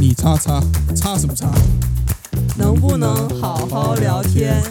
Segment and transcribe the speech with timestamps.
[0.00, 0.60] 你叉叉
[0.94, 1.50] 叉什么叉？
[2.58, 4.62] 能不能好好聊天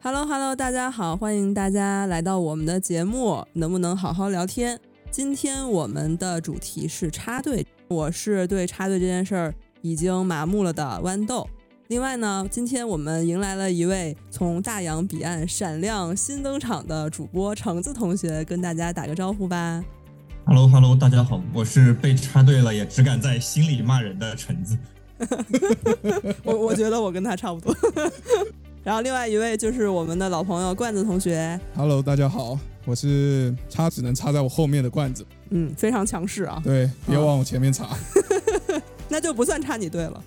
[0.00, 4.80] ？Hello Hello，大家好，欢迎大家来到我们的节目，能不能好好聊天？
[5.10, 11.46] 今天我们的主题是插队，我是对插队这件事儿已经麻木了的豌豆。
[11.88, 19.82] 另外呢，今天我们迎来了一位从大洋彼岸闪亮新登场的主播橙子同学，跟大家打个招呼吧。
[20.44, 24.76] Hello Hello，大家好，我是被插队了也只敢在心里骂人的橙子。
[26.44, 27.74] 我我觉得我跟他差不多。
[28.84, 37.88] 然后另外一位就是我们的老朋友罐子同学，Hello，大家好，我是插只能插在我后面的罐子，嗯，非常强势啊，对，别往我前面插。
[39.08, 40.22] 那就不算插你队了，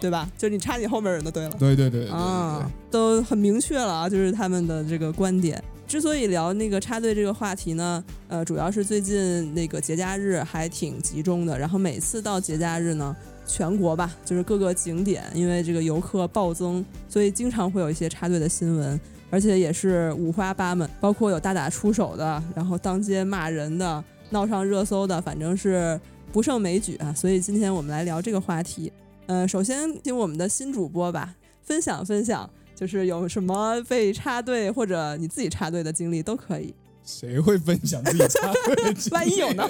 [0.00, 0.30] 对吧？
[0.36, 1.50] 就是你插你后面人的队了。
[1.58, 5.62] 对对对对对啊，都很明确了啊，就是他们的这个观点。
[5.86, 13.14] 之所以聊那个插队这个话题呢，呃，主要是最近那个节假日还挺集中的，然后每次到节假日呢，
[13.46, 18.98] 全国吧，就是各个景点，因为这个游客暴增，所以经常会有一些插队的新闻，
[19.30, 26.00] 而且也是五花八门，包括有大打出手的，然后当街骂人的，闹上热搜的，反正是
[26.34, 27.14] 不胜枚举啊。
[27.14, 28.92] 所以今天我们来聊这个话题。
[29.26, 31.32] 呃，首先听我们的新主播吧，
[31.62, 36.74] 分享分享，就是有什么被插队或者你自己插队的经历都可以。
[37.04, 39.14] 谁会分享自己插队的经历？
[39.14, 39.64] 万一有呢？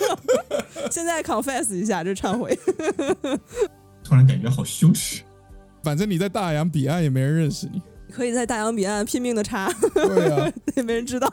[0.92, 2.56] 现在 confess 一下，这是忏悔。
[4.04, 5.22] 突然感觉好羞耻。
[5.82, 7.80] 反正你在大洋彼岸也没人认识你。
[8.12, 11.32] 可以在大洋彼岸拼命的插，对啊， 也没人知道。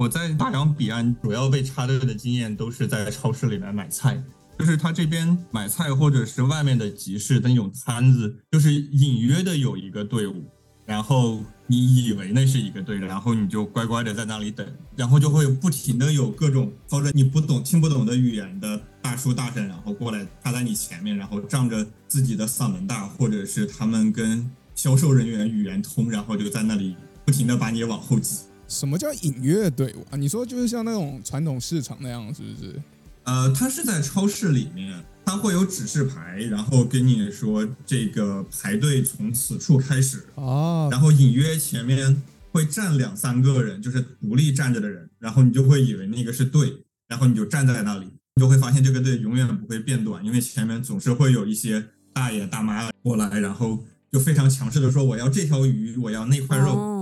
[0.00, 4.18] 我在大洋彼岸主要被插队的经验都是在超市里面买菜，
[4.58, 10.42] 就是他这边买菜或者是外面的集市的那种摊子，就是隐约的有一个队伍，
[10.86, 14.66] 然后你以为那是一个队，然后你就乖乖的在那里等，
[14.96, 28.46] 然后就会不停的有各种操着你不懂听不懂的语言的大叔大婶，然后过来插在你前面，然后仗着自己的嗓门大，或者是他们跟销售人员语言通，然后就在那里不停的把你往后挤。
[28.70, 30.16] 什么叫隐约的队伍啊？
[30.16, 32.80] 你说就是像那种传统市场那样，是不是？
[33.24, 42.22] 呃，它是在超市里面，它会有指示牌，然后跟你说这个排队从此处开始，啊，然后隐约前面
[42.52, 46.72] 会站两三个人，就是独立站着的人，然后你就会以为那个是队，
[47.08, 53.78] 然后你就站在那里，你就会发现这个队永远不会变短，因为前面总是会有一些大爷大妈过来，然后
[54.10, 56.72] 就非常强势的说我要这条鱼，我要那块肉。
[56.72, 56.99] 哦，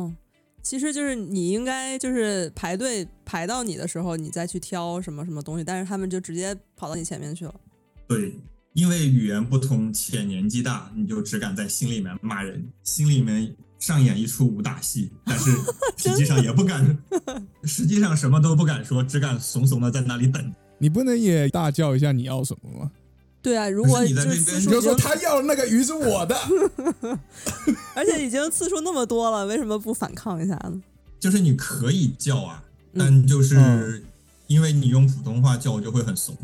[0.68, 7.54] 其实就是你应该就是排队排到你的时候，你再去挑什么什么东西，但是他们就直接跑到你前面去了。
[8.06, 8.34] 对，
[8.74, 15.52] 因为语言不通且年纪大，你就只敢在心里面骂人，心里面上演一出武打戏，但是
[15.96, 16.98] 实际上也不敢，
[17.64, 20.54] 实际上什么都不敢说，只敢怂怂的在那里等。
[20.76, 22.90] 你不能也大叫一下你要什么吗？
[23.40, 26.36] 对啊，如果你在就那边次数你就说，他要的那个鱼是我的。
[27.94, 30.80] 而且已经次数那么多了，为什么不反抗一下呢？
[31.20, 32.62] 就是你可以叫啊，
[32.92, 34.02] 嗯但就是嗯
[34.46, 36.36] 因为你用普通话叫，我就会很怂。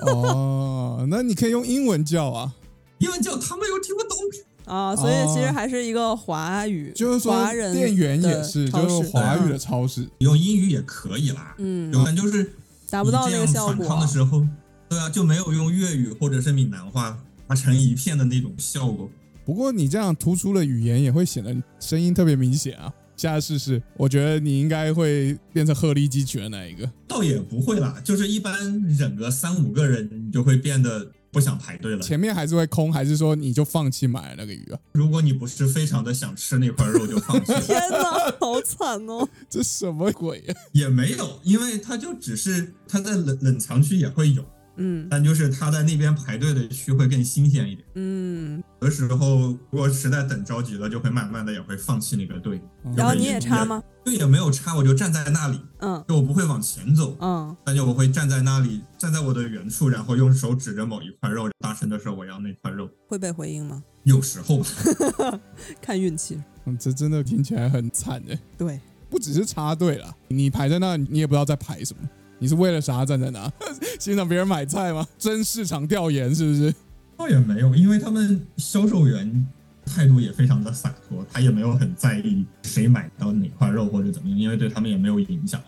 [0.00, 2.52] 哦，那你可以用英文叫啊，
[2.98, 4.18] 英文叫他们又听不懂。
[4.64, 10.06] 啊，所以其实还是一个华语，就是说华人店员也是，就是华语的超市。
[10.18, 12.52] 用英语也可以啦，嗯，但就是
[12.90, 14.46] 达不到那个效果的时候，
[14.88, 19.08] 对啊，就没有用粤语或者是闽南话打成一片的那种效果。
[19.44, 22.92] 不过你这样突出了语言，也会显得声音特别明显啊。
[23.16, 26.88] 下次试试，我觉得你应该会变成鹤立鸡群的那一个。
[27.08, 28.54] 倒也不会啦，就是一般
[28.96, 32.00] 忍个三五个人，你就会变得不想排队了。
[32.00, 34.78] 前面还是会空，还是说你就放弃买那个鱼啊？
[34.92, 37.52] 如果你不是非常的想吃那块肉，就放弃。
[37.66, 39.28] 天哪，好惨哦！
[39.50, 40.54] 这什么鬼啊？
[40.70, 44.44] 也没有，因为它就只是它在冷冷藏区也会有，
[44.78, 47.86] 嗯但就是他在那边排队的区会更新鲜一点。
[47.96, 52.60] 嗯，有的时候如果实在等着急了，就会慢慢的也会放弃那个队。
[52.96, 53.82] 然后你也插吗？
[54.04, 62.88] 队也没有插，我就站在那里，嗯就我不会往前走，嗯，但就我会站在那里，站在我的原处，然后用手指着某一块肉，大声的说我要那块肉。
[63.08, 63.82] 会被回应吗？
[64.04, 65.40] 有时候吧，
[65.82, 66.40] 看运气。
[66.64, 68.38] 嗯，这真的听起来很惨哎。
[68.56, 72.08] 对，不只是插队了，你排在那，你也不知道在排什么。
[72.38, 73.50] 你是为了啥站在那？
[73.98, 75.06] 欣赏别人买菜吗？
[75.18, 76.74] 真市场调研是不是？
[77.16, 79.46] 倒也没有，因为他们销售员
[79.84, 85.60] 态度也非常的洒脱，他也没有很在意谁买到哪块肉或者怎么样，因为对他们也没有影响。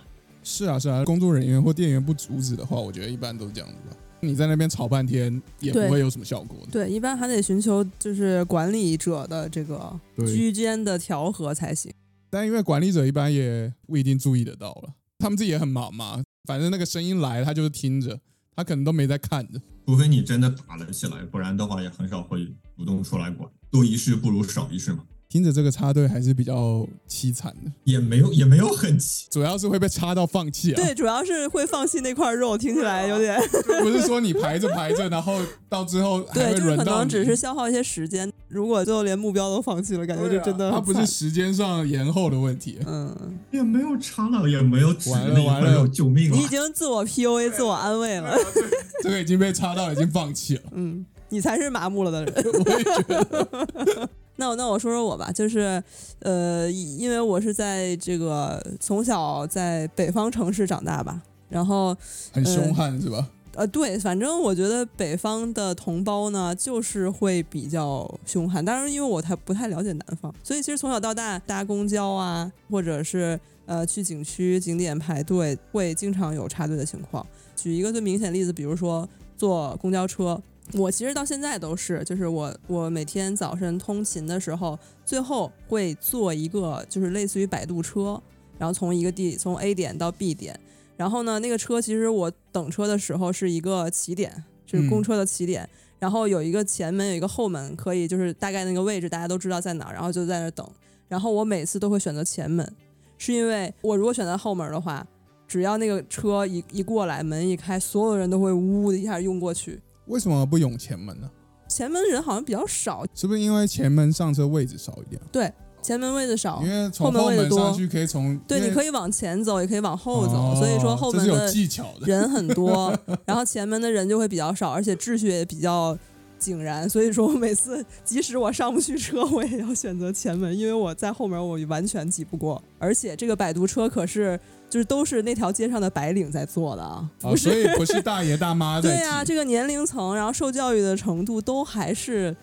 [0.42, 3.96] 是啊是啊，工作人员或店员不阻止的话，我觉得一般都是这样子吧。
[4.22, 6.70] 你在那边吵半天也不会有什么效果的。
[6.70, 11.90] 对，一般还得寻求就是管理者的这个居间的调和才行。
[12.28, 18.20] 但因为管理者一般也不一定注意得到了，他们自己也很忙嘛，反正那个声音来，他就是听着，
[18.56, 19.60] 他可能都没在看着。
[19.86, 22.46] 除非你真的打了起来，不然的话也很少会
[22.76, 23.50] 主动出来管。
[23.70, 29.26] 多一事不如少一事嘛，听着这个插队还是比较凄惨的，也没有也没有很凄。
[29.30, 30.76] 主要是会被插到放弃啊。
[30.76, 33.40] 对，主要是会放弃那块肉，听起来有点
[33.80, 35.38] 不是说你排着排着，然后
[35.68, 38.28] 到最后还对，会就是可能轮到你只是消耗一些时间。
[38.48, 42.80] 如果最后连目标都放弃了，感觉就真的它不是时间上延后的问题。
[42.84, 46.46] 嗯，也没有插了，也没有指完了完了块肉，救命你已！
[46.48, 48.36] 经自我 PUA、自我安慰了。
[49.00, 50.62] 这个已经被插到，已经放弃了。
[50.72, 52.34] 嗯，你才是麻木了的人。
[52.66, 54.08] 我也觉得，
[54.40, 55.80] 那我那我说说我吧，就是
[56.20, 61.20] 呃，因为我是在这个从小在北方城市长大吧，
[61.50, 61.94] 然后
[62.32, 63.28] 很凶悍是吧？
[63.54, 68.64] 呃，对，反正我觉得北方的同胞呢，就是会比较凶悍。
[68.64, 77.26] 当然，因为我太不太了解南方，所以其实从小到大搭公交啊，或者是呃去景区景点排队，会经常有插队的情况。
[77.54, 79.06] 举一个最明显的例子，比如说
[79.36, 80.40] 坐公交车，
[80.74, 88.20] 我其实到现在都是，就是我我每天早晨通勤的时候，最后会坐一个就是类似于摆渡车，
[88.58, 90.58] 然后从一个地从 A 点到 B 点。
[90.96, 95.68] 然后呢，那个车其实我等车的时候是一个起点，就是公车的起点。
[95.98, 100.66] 然后有一个前门，有一个后门，可以就是大概那个位置大家都知道在哪儿，然后就在那儿等。
[101.08, 102.70] 然后我每次都会选择前门，
[103.18, 105.06] 是因为我如果选择后门的话，
[105.48, 109.80] 只要那个车一一过来，门一开，所有人都会呜的一下涌过去。
[110.10, 111.30] 为什么不涌前门呢？
[111.68, 115.22] 前门人好像比较少，是不是因为前门上车位置少一点？
[115.30, 121.52] 对，前门位置少因，为从后门位置多门上去可以从对，你可以往前走，也可以往后走，哦所以说后门的。
[122.00, 122.92] 人很多，
[123.24, 125.96] 然后前门的人就会比较少，而且秩序也比较
[126.40, 126.88] 井然。
[126.88, 132.60] 所以说我每次即使我上不去车，我也要选择前门，因为我在后门我完全挤不过。
[132.80, 134.38] 而且这个摆渡车可是
[134.70, 142.34] 就是都是那条街上的白领在做的啊，哦，不是所以不是大爷大妈在 对啊，这个年龄层，然后受教育的程度都还是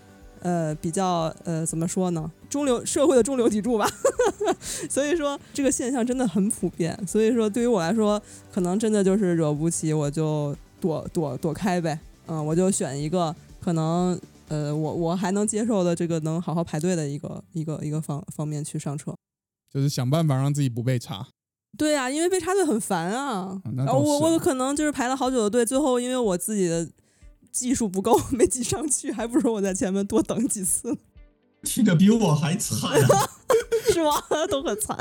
[0.41, 2.29] 呃比较呃怎么说呢？
[2.49, 3.89] 中流社会的中流砥柱吧。
[4.89, 6.97] 所以说这个现象真的很普遍。
[7.07, 8.21] 所以说对于我来说，
[8.53, 11.97] 可能真的就是惹不起，我就躲躲躲开呗。
[12.27, 14.19] 嗯，我就选一个可能
[14.49, 19.13] 呃我我还能接受的这个能好好排队的一个一个一个方方面去上车。
[19.73, 21.27] 就是想办法让自己不被插。
[21.77, 23.61] 对啊，因为被插队很烦啊。
[23.75, 26.87] 那然后我我可能就是排了好久的队，最后因为我自己的
[27.51, 30.97] 技术不够， 没挤上去，还不如我在前面多等几次呢，
[31.63, 33.29] 听着比我还惨啊！
[33.93, 34.11] 是吗？
[34.49, 34.97] 都很惨。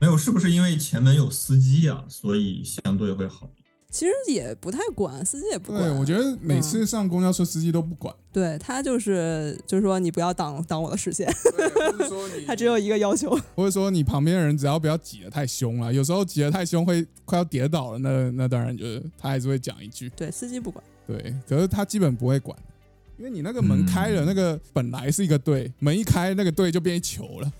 [0.00, 3.48] 没有，是不是因为前门有司机啊，所以相对会好？
[3.96, 5.82] 其实也不太管，司机也不管。
[5.82, 13.30] 对，我觉得每次嗯上公交车司机都不管，对他就是就是说你不要挡挡我的视线，或者说 你他只有一个要求。
[13.54, 20.84] 或者说你旁边的人只要不要挤得太凶了，有时候挤得太凶会快要跌倒了，那那当然就是他还是会讲一句，对，司机不管。
[21.06, 22.54] 对，可是他基本不会管，
[23.16, 27.50] 因为你那个门开了，嗯那个本来是一个队，门一开那个队就变一球了，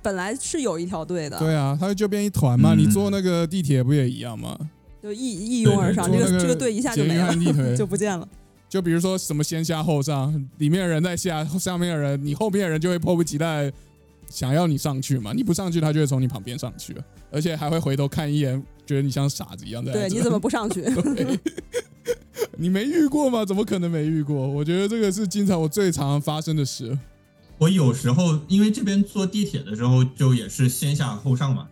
[0.00, 4.58] 本来是有一条队的，对啊，它就变一团嘛，嗯你坐那个地铁不也一样吗？
[5.02, 7.34] 就一一拥而上，这个这个队一下就没了
[7.76, 8.26] 就不见了。
[8.68, 13.70] 就比如说什么先下后上，里面的人在下，上面的人，你后面的人就会迫不及待
[14.28, 16.96] 想要你上去嘛，你不上去，他就会从你旁边上去，
[17.30, 20.84] 而且还会回头看一眼，觉得你像傻子一样在对，你怎么不上去？
[22.56, 23.44] 你没遇过吗？
[23.44, 24.36] 怎么可能没遇过？
[24.48, 26.96] 我觉得这个是经常我最常发生的事。
[27.58, 31.68] 我有时候因为这边坐地铁的时候就也是先下后上嘛，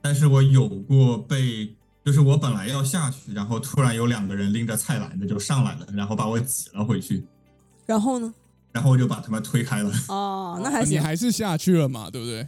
[0.00, 1.68] 但是我有过被，
[2.04, 7.24] 就是我本来要下去，然后突然有两个人拎着菜篮子就上来了，然后把我挤了回去，
[7.86, 8.32] 然后呢？
[8.72, 9.92] 然后我就把他们推开了。
[10.08, 11.02] 哦，那还你行。
[11.02, 12.46] 还是下去了嘛，对不对？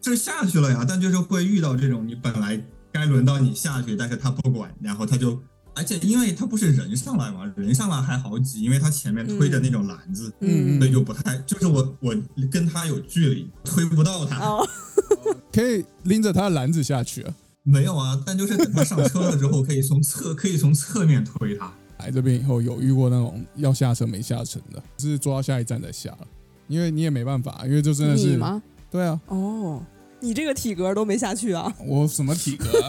[0.00, 2.58] 这下去了呀，但就是会遇到这种你本来
[2.92, 5.36] 该轮到你下去，但是他不管，然后他就，
[5.74, 12.14] 而且因为他不是人上来嘛，人上来还好挤，因为他前面推着那种篮子，嗯所以就不太，就是我我
[12.50, 14.38] 跟他有距离，推不到他。
[14.38, 14.68] 哦，
[15.52, 17.34] 可以拎着他的篮子下去啊。
[17.70, 21.70] 没有啊，但就是等他上车了之后，可以从侧可以从侧面推他。
[21.98, 26.26] 来这边以后有遇过那种要下车没下成的，是坐到下一站再下了，
[26.66, 28.62] 因为你也没办法，因为这真的是你吗？
[28.90, 29.82] 对啊，哦，
[30.20, 32.88] 你这个体格都没下去啊，我什么体格啊？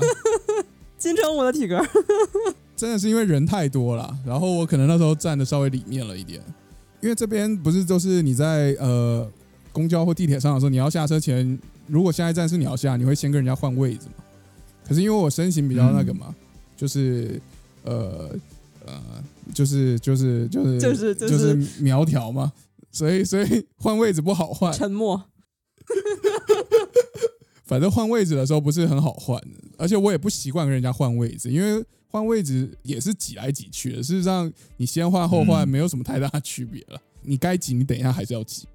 [0.97, 1.85] 金城武的体格。
[2.77, 6.41] 真的是因为人太多了，然后我可能那时候站的稍微里面了一点，
[7.01, 9.29] 因为这边不是就是你在呃
[9.73, 14.18] 公交或地铁上的时候，你要下车前，如果下一站是你要下，你会先跟人家换位置嘛。
[14.89, 16.35] 可是因为我身形比较那个嘛，
[16.75, 17.39] 就是
[17.83, 18.35] 呃
[18.85, 22.51] 呃，就是就是就是就是就就是苗条嘛，
[22.91, 25.25] 所以所以 换位置不好换，沉默。
[27.65, 29.39] 反正换位置的时候不是很好换，
[29.77, 34.01] 而且我也不习惯跟人家换位置，因为换位置也是挤来挤去的。
[34.01, 36.99] 事实上，你先换后换嗯没有什么太大的区别了。
[37.21, 38.67] 你该挤，你等一下还是要挤，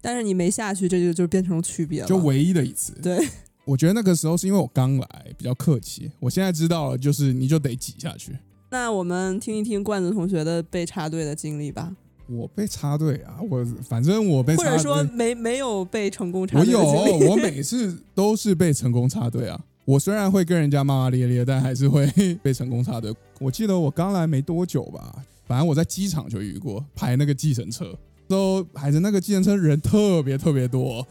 [0.00, 2.06] 但是你没下去，这就就变成区别了。
[2.06, 2.92] 就唯一的一次。
[3.02, 3.18] 对，
[3.66, 6.08] 我觉得那个时候是因为我刚来，比较客气。
[6.20, 8.32] 我现在知道了，就是你就得挤下去。
[8.70, 11.92] 那我们听一听罐子同学的被插队的经历吧，
[12.28, 17.24] 我被插队啊，我反正我被插队，或者说没没有被成功插队的经历。
[17.24, 19.60] 有，我每次都是被成功插队啊。
[19.84, 22.06] 我虽然会跟人家骂骂咧咧，但还是会
[22.42, 23.12] 被成功插队。
[23.40, 27.96] 我记得我刚来没多久吧，反正我在机场就遇过排那个计程车，
[28.28, 31.06] 都排着那个计程车人特别特别多，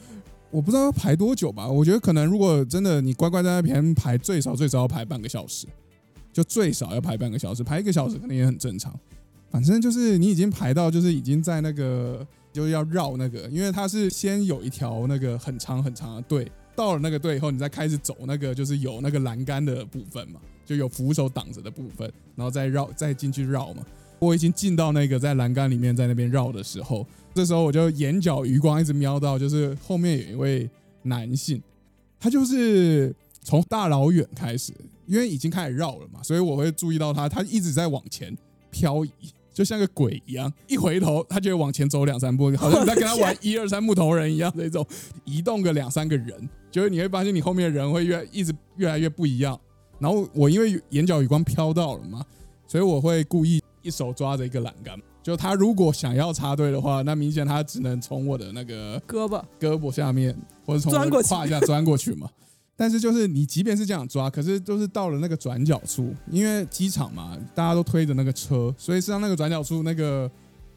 [0.56, 1.68] 我不知道要排多久吧。
[1.68, 5.68] 我觉得可能如果真的你乖乖在那边排，最少最少要排半个小时，
[6.32, 8.98] 就最少要排半个小时，排一个小时可能也很正常。
[9.52, 23.84] 反正就是你已经排到，就是已经在那个就是要绕那个，因为它是先有一条那个很长很长的队，到了那个队以后，你再开始走那个就是有那个栏杆的部分嘛，就有扶手挡着的部分，然后再绕再进去绕嘛。
[24.20, 30.70] 我已经进到那个在栏杆里面在那边绕的时候，这时候我就眼角余光一直瞄到，就是后面有一位
[31.04, 31.62] 男性，
[32.18, 34.74] 他就是从大老远开始，
[35.06, 38.34] 因为已经开始绕了嘛，所以我会注意到他，他一直在往前
[38.72, 39.12] 漂移，
[39.54, 44.88] 就像个鬼一样，一回头他就会往前走两三步，好像在跟他玩一二三木头人一样那种，
[45.26, 49.60] 移动个两三个人，就是你会发现你后面的人会越一直越来越不一样。
[50.00, 52.26] 然后我因为眼角余光飘到了嘛，
[52.66, 54.98] 所以我会故意一手抓着一个栏杆。
[55.26, 62.30] 就他如果想要插队的话，那明显他只能从我的那个胳膊胳膊下面，或者从胯下钻过去嘛。
[62.76, 70.30] 但是就是你即便是这样抓，可是就是到了那个转角处，因为机场嘛，大家都推着那个车，所以实际上那个转角处那个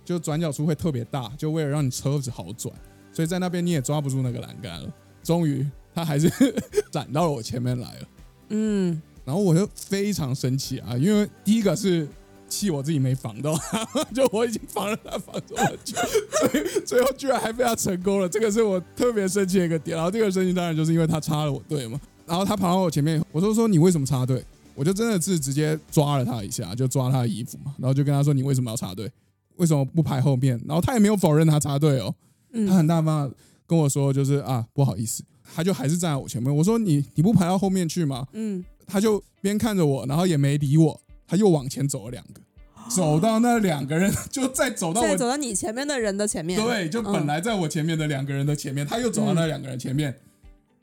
[0.02, 2.74] 就转角处会特别大，就为了让你车子好转，
[3.12, 4.90] 所以在那边你也抓不住那个栏杆了。
[5.22, 6.26] 终于他还是
[6.90, 8.08] 闪到了我前面来了，
[8.48, 12.08] 嗯，然后我就非常生气啊，因为第一个是
[12.48, 19.96] 气我自己没防到他， 就我已经防了他防这么久，所 以最后居然还被他成功了，这个是我特别生气的一个点。
[19.96, 24.42] 然后这个生气当然就是因为他插了我队嘛，然后他跑到我前面，我就说你为什么插队？
[24.74, 29.10] 我就真的是直接抓了他一下，就抓他的衣服嘛，然后就跟他说你为什么要插队？
[29.56, 30.60] 为什么不排后面？
[30.66, 32.14] 然后他也没有否认他插队哦，
[32.52, 33.34] 他嗯，很大方地
[33.66, 35.24] 跟我说就是啊不好意思，
[35.54, 36.54] 他就还是站在我前面。
[36.54, 38.24] 我说你你不排到后面去吗？
[38.34, 42.40] 嗯，他就边看着我，然后也没理我，他又往前走了两个，
[42.88, 50.18] 走到那两个人， 就再走到我再走到你前面的人的前面，对，就本来在我前面的两个人的前面，他又走到那两个人前面，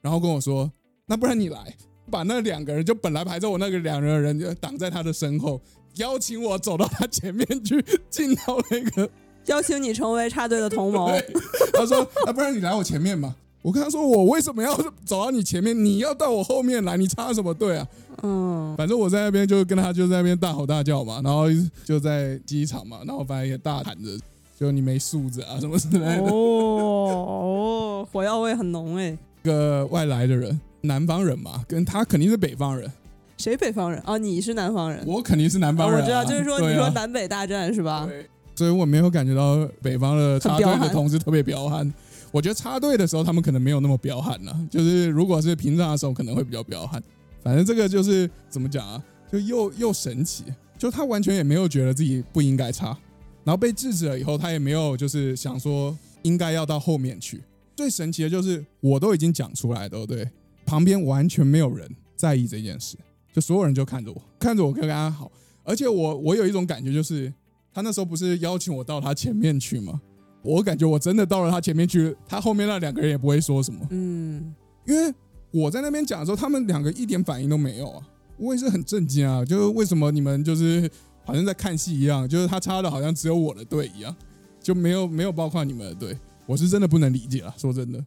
[0.02, 0.72] 然后跟我说
[1.08, 1.76] ：“那不然你来，
[2.12, 5.60] 把那两个人就本来排在我那个两人的人就挡在他的身后，
[5.96, 9.10] 邀请我走到他前面去，进到那个。
[9.48, 11.10] 邀请你成为插队的同谋。
[11.10, 11.34] 对，
[11.74, 13.36] 他说：那不然你来我前面嘛。”
[13.66, 15.76] 我跟他说：“我为什么要 走到你前面？
[15.84, 17.88] 你要到我后面来，你插什么队啊？”
[18.22, 21.46] 嗯，反正我在那边就跟他就在那边大吼大叫嘛，然后
[21.84, 24.12] 就在机场嘛，然后反正也大喊着，
[24.60, 26.22] 就你没素质啊什么之类的。
[26.30, 29.18] 哦哦，火药味很浓哎。
[29.42, 32.88] 一个外来的人，南方人嘛，跟他肯定是北方人，
[33.40, 34.00] 谁北方人？
[34.06, 35.04] 哦，你是南方人。
[35.08, 38.06] 我肯定是南方人、我知道，就是说你说南北大战是吧？
[38.08, 41.92] 对，所以我没有感觉到北方的插队的同志特别彪悍。
[42.36, 47.02] 我觉得插队的时候他们可能没有那么彪悍呢、就是如果是平常的时候可能会比较彪悍。
[47.42, 49.02] 反正这个就是怎么讲啊，
[49.32, 50.44] 就又又神奇，
[50.78, 52.88] 就他完全也没有觉得自己不应该插，
[53.46, 57.42] 然后被制止了以后，他也没有就是想说应该要到后面去。
[57.74, 60.30] 最神奇的就是我都已经讲出来，对不对？
[60.66, 62.98] 旁边完全没有人在意这件事，
[63.32, 65.32] 就所有人就看着我，看着我跟他好，
[65.64, 67.32] 而且我我有一种感觉就是。
[67.74, 70.00] 他那时候不是邀请我到他前面去吗？
[70.46, 74.54] 我感觉我真的到了他前面去，他后面那两个人也不会说什么，嗯，
[74.86, 75.14] 因为
[75.52, 78.08] 我在那边讲的时候，他们两个一点反应都没有啊。
[78.38, 80.90] 我也是很震惊啊，就是为什么你们就是
[81.24, 84.14] 好像在看戏一样，就是他插的好像只有我的队一样，
[84.62, 87.54] 就没有没有包括你们的队，我是真的不能理解了。
[87.58, 88.06] 说真的，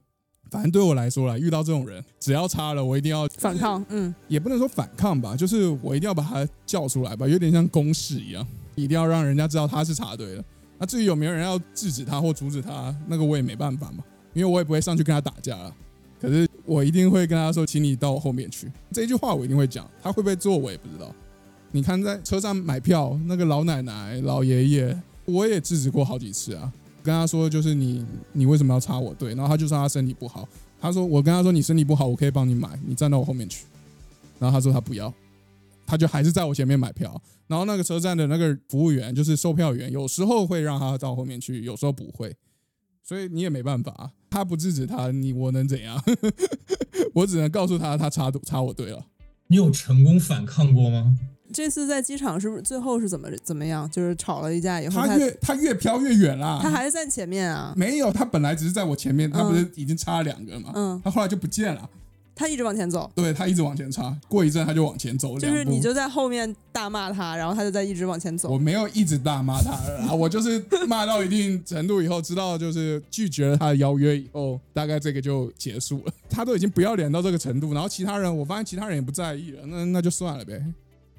[0.51, 10.45] 反正对我来说啦，遇到这种人，只要插了，我一定要反抗，嗯，也不能说反抗吧，就是我一定要把他叫出来吧，有点像公示一样，一定要让人家知道他是插队的。
[10.79, 15.75] 那至于有没有人要制止他或阻止他，那个我也没办法嘛，因为我也不会上去跟他打架了。
[16.21, 18.71] 可是我一定会跟他说，请你到我后面去。
[18.93, 21.15] 这一句话我一定会讲，他会不会做我也不知道。
[21.71, 29.35] 你看在车上买票，那个老奶奶、老爷爷，我也制止过好几次啊，跟他说就是你你为什么要插我队？
[29.35, 30.49] 然后他就说他身体不好，
[30.81, 33.65] 他说我跟他说你身体不好，我可以帮你买，你站到我后面去。
[34.39, 35.13] 然后他说他不要，
[35.89, 37.19] 他就还是在我前面买票。
[37.47, 42.37] 然后那个车站的那个服务员，就是售票员，有时候会让他到后面去，有时候不会。
[43.03, 45.99] 所以你也没办法，他不制止他，你我能怎样？
[47.15, 49.03] 我只能告诉他，他插插我队了。
[49.47, 51.17] 你有成功反抗过吗？
[51.51, 53.91] 这次在机场是不是最后是怎么怎么样？
[53.91, 56.61] 就是吵了一架以后，他越他越飘越远啦。
[56.63, 57.73] 他还是在前面啊？
[57.75, 60.73] 没有，他本来只是在我前面，他不是已经插了两个嘛？
[60.75, 61.89] 嗯，他后来就不见了。
[62.39, 68.49] 他一直往前走，对他一直往前插，过一阵他就往前走，就是你就在后面大骂他，然后他就在一直往前走。
[68.49, 76.13] 我没有一直大骂他，我就是骂到一定程度以后，知道就是拒绝了他的邀约以后，大概这个就结束了。
[76.31, 80.63] 他都已经不要脸到这个程度，然后其他人，我发现其他人也不在意了，那那就算了呗。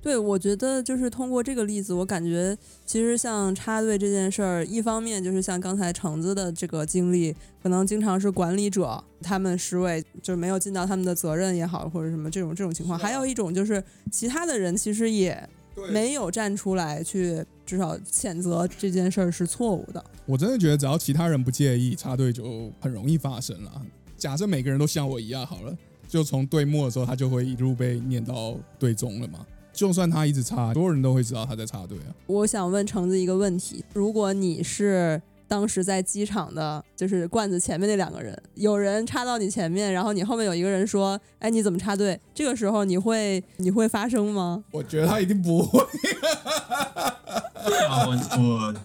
[0.02, 15.48] 对，我觉得就是通过这个例子，我感觉其实像插队这件事儿，一方面就是像刚才橙子的这个经历，可能经常是管理者他们失位，就是没有尽到他们的责任也好，或者什么这种这种情况；还有一种就是其他的人其实也
[15.92, 20.04] 没有站出来去至少谴责这件事儿是错误的。
[20.26, 23.82] 我真的觉得只要其他人不介意，插队就很容易发生了。
[24.18, 25.78] 假设每个人都像我一样好了，
[26.08, 29.46] 就从队末的时候他就会一路被念到队中了嘛。
[29.80, 32.12] 就算他一直插，所有人都会知道他在插队啊。
[32.28, 44.64] 我想问橙子一个问题：如果你是当时在机场的，就是罐子前面那两个人，有人插到你前面，然后你后面有一个人说：“哎，你怎么插队？”这个时候你会你会发声吗？
[44.72, 45.80] 我觉得他一定不会。
[47.90, 48.76] 啊，我我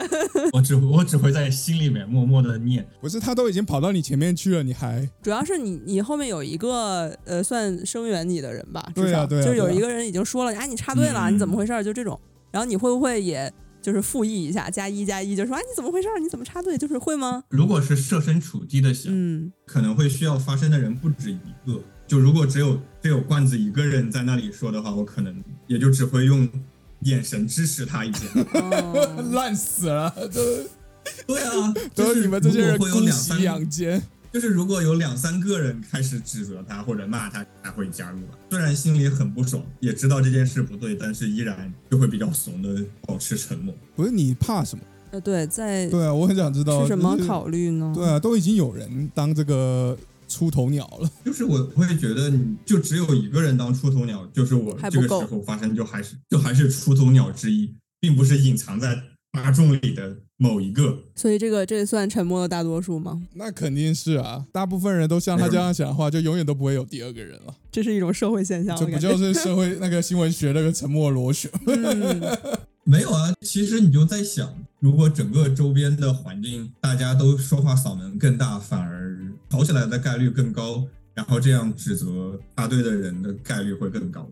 [0.54, 2.87] 我只我只会在心里面默默的念。
[3.00, 11.85] 不是他都已经跑到你前面去了，你还主要是你你后面有一个呃算声援你的人吧，至少就是有一个人已经说了，哎，你插队了，你怎么回事？
[11.85, 12.18] 就这种，
[12.50, 13.52] 然后你会不会也
[13.85, 16.09] 就是复议一下，加一加一，就说哎，你怎么回事？
[16.21, 16.79] 你怎么插队？
[16.79, 17.45] 就是会吗？
[17.50, 21.79] 如果是设身处地的想，嗯，可能会需要发声的人不止一个。
[22.07, 26.49] 就如果只有只有罐子一个人在那里说的话，我可能也就只会用。
[27.00, 28.21] 眼神支持他一下，
[29.33, 30.11] 烂死了！
[30.33, 30.66] 对，
[31.27, 34.03] 对啊，都是你们这些人会有两三两间。
[34.35, 38.18] 就是如果有两三个人开始指责他或者骂他，他会加入。
[38.51, 43.73] 虽然心里很不爽，也知道这件事不对，但是依然就会比较怂的保持沉默。
[43.94, 44.83] 不是你怕什么？
[45.12, 47.92] 呃，对，在对啊，我很想知道是什么考虑呢？
[47.94, 49.97] 对啊，都已经有人当这个。
[50.27, 60.99] 出头鸟了， 就是我会觉得，你就只有一个人当出头鸟，就是我这个时候发生，就还是就还是出头鸟之一，并不是隐藏在大众里的某一个。
[61.14, 63.23] 所以这个这算沉默的大多数吗？
[63.35, 67.55] 那肯定是啊，大部分人都像他这样想的话，就永远都不会有第二个人了。
[67.70, 71.51] 这是一种社会现象，这不就是社会那个新闻学那个沉默螺旋？
[72.87, 79.18] 没有啊，其实你就在想，如果整个周边的环境大家都说话嗓门更大，反而
[79.49, 84.29] 吵起来的概率更高，然后这样指责大队的人的概率会更高。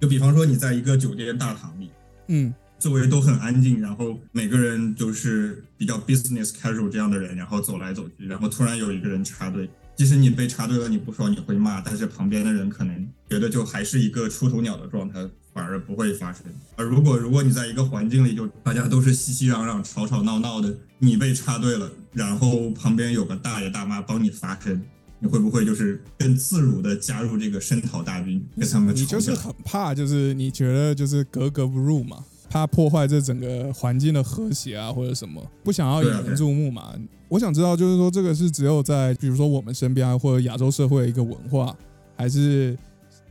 [0.00, 1.90] 就比方说你在一个酒店大堂里，
[2.28, 15.28] 嗯，周围都很安静，然后每个人都是比较 business casual 这样的人，然后走来走去，然后突然有一个人插队，即使你被插队了，你不说你会骂，但是旁边的人可能觉得就还是一个出头鸟的状态。
[15.54, 16.44] 反而不会发生。
[16.76, 24.80] 而如果如果你在一个环境里，就大家都是熙熙攘攘、吵吵闹闹的，你被插队了，然后旁边有个大爷大妈帮你发声，
[25.18, 36.94] 你会不会就是更自如的加入这个声讨大军，跟他们你就是很怕，就是你觉得就是格格不入嘛，怕破坏这整个环境的和谐啊，或者什么，不想要引人注目嘛。
[37.28, 41.76] 我想知道，就是说这个是只有在比如说我们身边啊或者亚洲社会一个文化，
[42.16, 42.76] 还是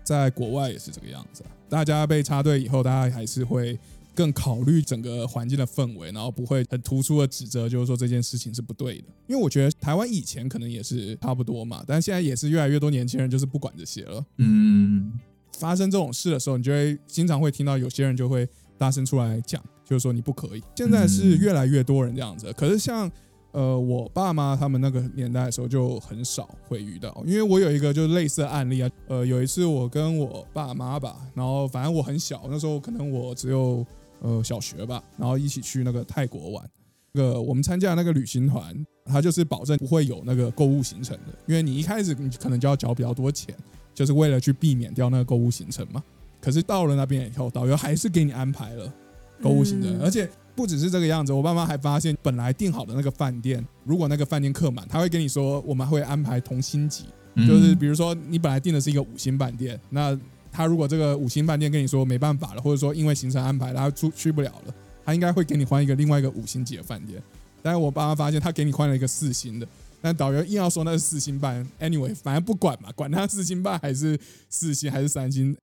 [0.03, 1.43] 在国外也是这个样子？
[1.67, 3.77] 大家被插队以后，大家还是会
[4.13, 9.06] 更考虑整个环境的氛围，然后不会很突出的指责，就是说这件事情是不对的。
[9.27, 14.23] 因为我觉得台湾以前可能也是差不多嘛，但现在也是越来越多年轻人就是不管这些了。
[14.38, 15.12] 嗯，
[15.53, 20.63] 发生这种事的时候，你就会经常会听到有些人就会大声出来讲，就是说你不可以。
[20.75, 23.11] 现在是越来越多人这样子，可是像。
[23.53, 28.89] 呃，我爸妈他们那个年代的时候就很少会遇到，因为我有一个就是类似的案例啊。
[29.07, 33.83] 呃，有一次我跟我爸妈吧，然后反正我很小，那时候可能我只有
[34.21, 36.69] 呃小学吧，然后一起去那个泰国玩。
[37.13, 43.55] 那个我们参加那个旅行团，他就是保证不会有那个购物行程的，因为你一开始你可能就要交比较多钱，
[43.91, 46.03] 就是为了去避免掉那个购物行程嘛。
[46.47, 48.93] 可是到了那边以后，导游还是给你安排了
[49.43, 50.29] 购物行程，而且。
[50.55, 57.05] 不只是这个样子，我爸妈还发现，本来订好的那个饭店，如果那个饭店客满，他会跟你说，我们会安排同星级，
[57.47, 60.19] 就是比如说你本来订的是一个五星饭店，那
[60.51, 64.73] 他如果这个五星饭店跟你说没办法了，或者说因为行程安排他出去不了了，
[65.05, 67.21] 他应该会给你换一个另外一个五星级的饭店。
[67.62, 69.67] 但是我爸妈发现他给你换了一个四星的，
[70.01, 75.55] 但导游硬要说那是四星半，anyway，反正不管嘛，管他四星半还是四星还是三星。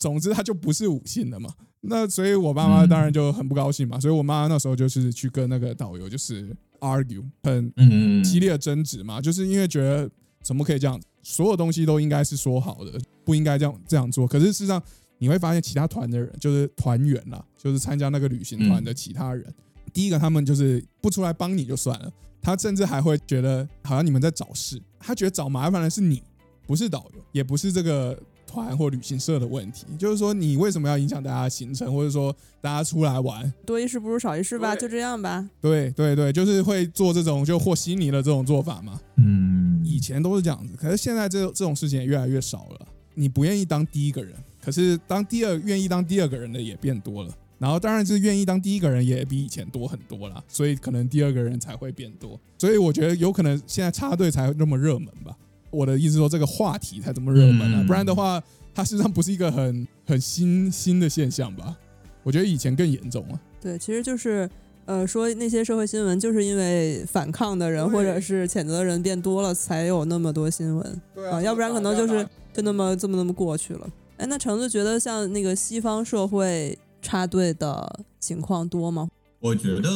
[0.00, 1.54] 总之他就不是五星的嘛。
[1.82, 10.10] 那所以我爸妈当然就很不高兴嘛，所以我妈那时候就是去跟那个导游就是 argue 很嗯，激烈的争执嘛，就是因为觉得
[10.42, 14.26] 怎么可以这样，所有东西都应该是说好的，不应该这样这样做。
[14.26, 14.82] 可是事实上
[15.16, 19.54] 你会发现，其他团的人就是团员啦，就是参加那个旅行团的其他人，
[19.92, 26.22] 第一个他们就是不出来帮你就算了，他甚至还会觉得好像你们在找事，他觉得找麻烦的是你，
[26.66, 35.48] 不是导游，也不是这个团或旅行社的问题，就是说你为什么要影响大家行程，或者说大家出来玩，多一事不如少一事吧，就这样吧。
[35.60, 39.00] 对对对，就是会做这种就和稀泥的这种做法嘛。
[39.16, 42.86] 嗯，以前都是这样子，可是现在这这种事情也越来越少了。
[43.14, 47.32] 你不愿意当第一个人，可是当第二愿意当第二个人的也变多了。
[47.58, 52.40] 然后当然是愿意当第一个人也比以前多很多啦，所以可能第二个人才会变多。
[52.56, 55.36] 所以我觉得有可能现在插队才那么热门吧。
[55.70, 58.42] 我的意思说这个话题才这么热门啊，嗯不然的话
[58.74, 61.76] 它实际上不是一个很很新新的现象吧。
[62.22, 63.40] 我觉得以前更严重啊。
[63.60, 64.48] 对，其实就是
[64.86, 73.88] 呃，说那些社会新闻，就是因为反抗的人或者是谴责的人变多了，才有那么多新闻对啊，要不然可能就是就那么这么那么过去了。
[74.16, 79.08] 哎，那橙子觉得像那个西方社会插队的情况多吗？
[79.38, 79.88] 我觉得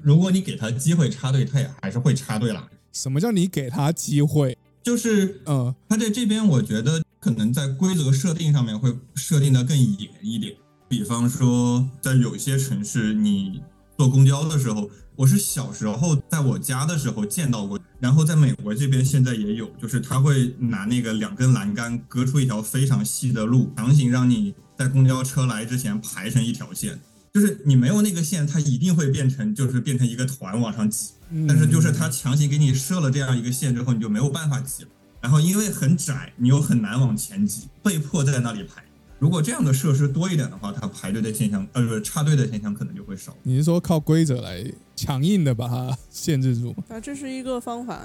[0.00, 2.68] 如果你给他机会插队，他也还是会插队啦。
[2.92, 4.58] 什么叫你给他机会？
[4.82, 10.54] 就是嗯，他在这边，我觉得可能在规则设定上面会设定的更严一点。
[10.88, 13.62] 比方说，在有一些城市，你
[13.96, 26.98] 坐公交的时候，我是小时候在我家的时候见到过，然后在美国这边现在也有，就是他会拿那个两根栏杆隔出一条非常细的路，强行让你在公交车来之前排成一条线。
[27.32, 31.10] 就是你没有那个线，它一定会变成就是变成一个团往上挤。
[31.30, 34.88] 嗯但是就是他强行给你设了这样一个线之后，你就没有办法挤了。
[35.20, 38.82] 然后因为很窄，你又很难往前挤，被迫在那里排。
[39.18, 43.36] 如果这样的设施多一点的话，它排队的现象，呃，不是插队的现象可能就会少。
[43.42, 44.64] 你是说靠规则来
[44.96, 46.74] 强硬的把它限制住？
[46.88, 48.00] 啊，这是一个方法。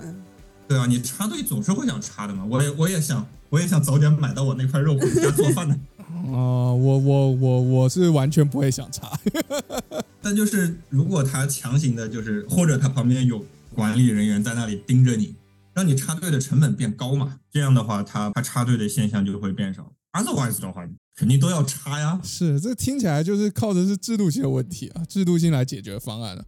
[0.67, 2.43] 对啊，你插队总是会想插的嘛。
[2.43, 5.79] 我也我也想，我也想早点买到我那块肉回家做饭的。
[6.27, 9.11] 哦、我我我我是完全不会想插。
[10.21, 15.35] 但就是如果他强行的，就是或者他旁边有管理人员在那里盯着你，
[15.73, 19.91] 让你插队的成本变高嘛，这样的话，他他插队的现象就会变少。
[20.13, 22.19] Otherwise 的话，肯定都要插呀。
[22.23, 26.45] 是，这听起来就是靠的是制度性的问题啊，制度性来解决方案了、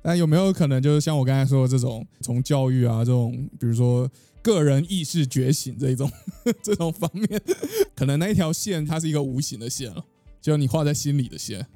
[0.00, 4.08] 但有没有可能就是像我刚才说的这种，从教育啊这种，比如说
[4.48, 6.10] 个人意识觉醒这一种
[6.62, 7.28] 这种方面，
[7.94, 10.02] 可能那一条线它是一个无形的线了，
[10.40, 11.66] 就你画在心里的线。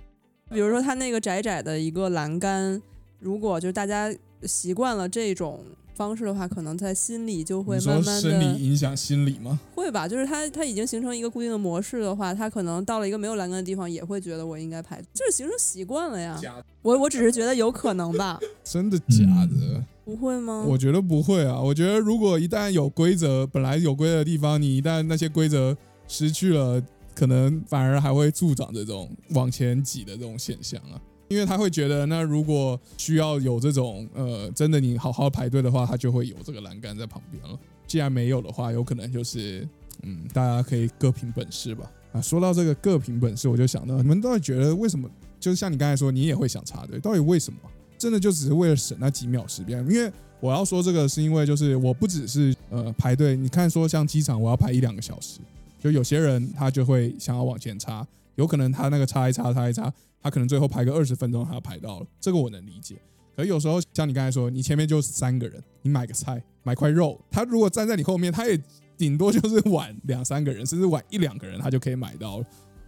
[0.51, 2.81] 比如说它那个窄窄的一个栏杆，
[3.21, 5.63] 如果就是大家习惯了这种
[5.95, 9.61] 方式的话，可能在心里就会慢慢生理的影响心理吗？
[9.75, 10.09] 会吧。
[10.09, 16.41] 就是它它已经形成一个固定的模式的话，它可能到了一个没有栏杆的地方，也会觉得我应该排，就是形成习惯了呀。
[16.81, 19.85] 我我只是觉得有可能吧， 真的假的？
[20.05, 20.65] 不会吗？
[20.69, 21.61] 我觉得不会啊。
[21.61, 25.77] 我觉得如果一旦有规则，本来有规则的地方，你一旦那些规则
[26.09, 26.83] 失去了，
[27.15, 31.01] 可能反而还会助长这种往前挤的这种现象啊。
[31.29, 37.59] 因为他会觉得，那如果需要有这种呃，真的你好好排队的话，他就会有这个栏杆在旁边了。
[37.87, 39.67] 既然没有的话，有可能就是
[40.03, 41.91] 嗯，大家可以各凭本事吧。
[42.13, 45.09] 啊，说到这个各凭本事，我就想到，你们到底觉得为什么？
[45.41, 47.59] 就是像你刚才说，你也会想插队，到底为什么？
[48.03, 49.79] 真的就只是为了省那几秒时间？
[49.89, 55.39] 因为我要说这个，是因为就是我不只是呃排队，你看说像机场我要排一两个小时，
[55.79, 62.97] 就有些人他就会想要往前插，有可能他那个插一插插一插，他可能最后排个二十分钟他排到了，这个我能理解。
[63.37, 68.61] 可有时候像你刚才说，你前面就三个人，你买个菜买块肉，他如果站在你后面，他也
[68.99, 72.47] 顶多就是晚两三个人，甚至晚一两个人，他就可以买到了。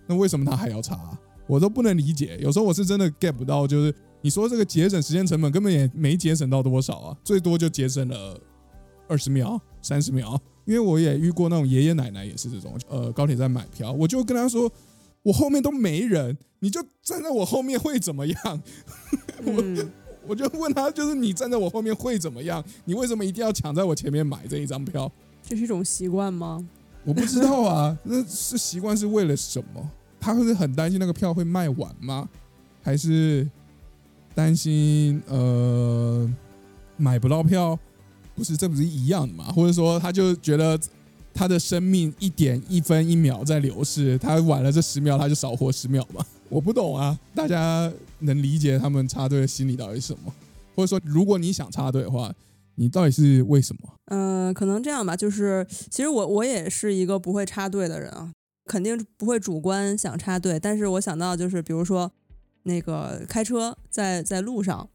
[0.08, 2.36] 那为什么他还要插、我都不能理解。
[2.40, 8.40] 有时候我是真的 get 不到，就是你说这个节省时间成本根本也没节省到多少啊，最多就节省了
[9.06, 10.40] 二十秒、三十秒。
[10.64, 14.72] 因为我也遇过那种爷爷奶奶也是这种，呃，高铁站买票，我就跟他说，
[15.22, 18.62] 我后面都没人，你就站在我后面会怎么样？
[19.44, 19.92] 嗯，
[20.26, 22.64] 我就问他，就是你站在我后面会怎么样？
[22.86, 25.12] 你为什么一定要抢在我前面买这一张票？
[25.42, 26.66] 这是一种习惯吗？
[27.04, 29.90] 我不知道啊，那是习惯是为了什么？
[30.18, 32.26] 他会很担心那个票会卖完吗？
[32.80, 33.46] 还是
[34.34, 36.28] 担心呃
[36.96, 37.78] 买不到票？
[38.34, 39.44] 不是，这不是一样的嘛？
[39.52, 40.78] 或者说他就觉得
[41.32, 46.24] 他的生命一点一分一秒在流逝，他晚了这十秒，他就少活十秒嘛？
[46.48, 50.32] 我不懂啊，大家能理解他们插队的心理到底是什么？
[50.74, 52.32] 或者说，如果你想插队的话，
[52.74, 53.88] 你到底是为什么？
[54.06, 58.32] 嗯、可能这样吧，就是其实我我也是一个不会插队的人啊，
[58.66, 62.10] 肯定不会主观想插队，但是我想到就是比如说
[62.64, 64.88] 那个开车在在路上，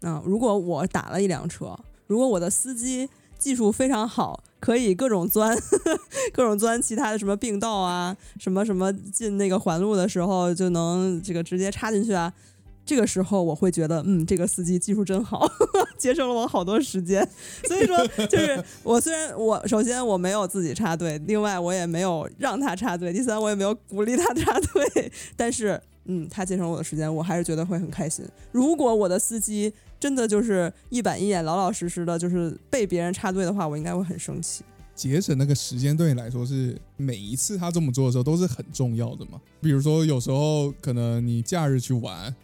[0.00, 3.08] 啊、如果我打了一辆车，如果我的司机
[3.38, 5.56] 技术非常好，可以各种钻
[6.32, 12.32] 各种钻其他的什么并道啊，什么什么进那个环路的时候就能这个直接插进去啊。
[12.84, 15.44] 这个时候我会觉得，嗯，这个司机技术真好，
[15.98, 17.28] 节省了我好多时间。
[17.66, 28.24] 所以说，就是 我虽然我首先我没有自己插队，另外我也没有让他插队，第三我也没有鼓励他插队，但是嗯，他节省我的时间，我还是觉得会很开心。
[28.52, 34.64] 如果我的司机真的就是一板一眼、老老实实的，就是被别人插队的话，我应该会很生气。
[34.94, 39.38] 节省那个时间对你来说是每一次他这么做的时候都是很重要的嘛？
[39.60, 42.34] 比如说有时候可能你假日去玩，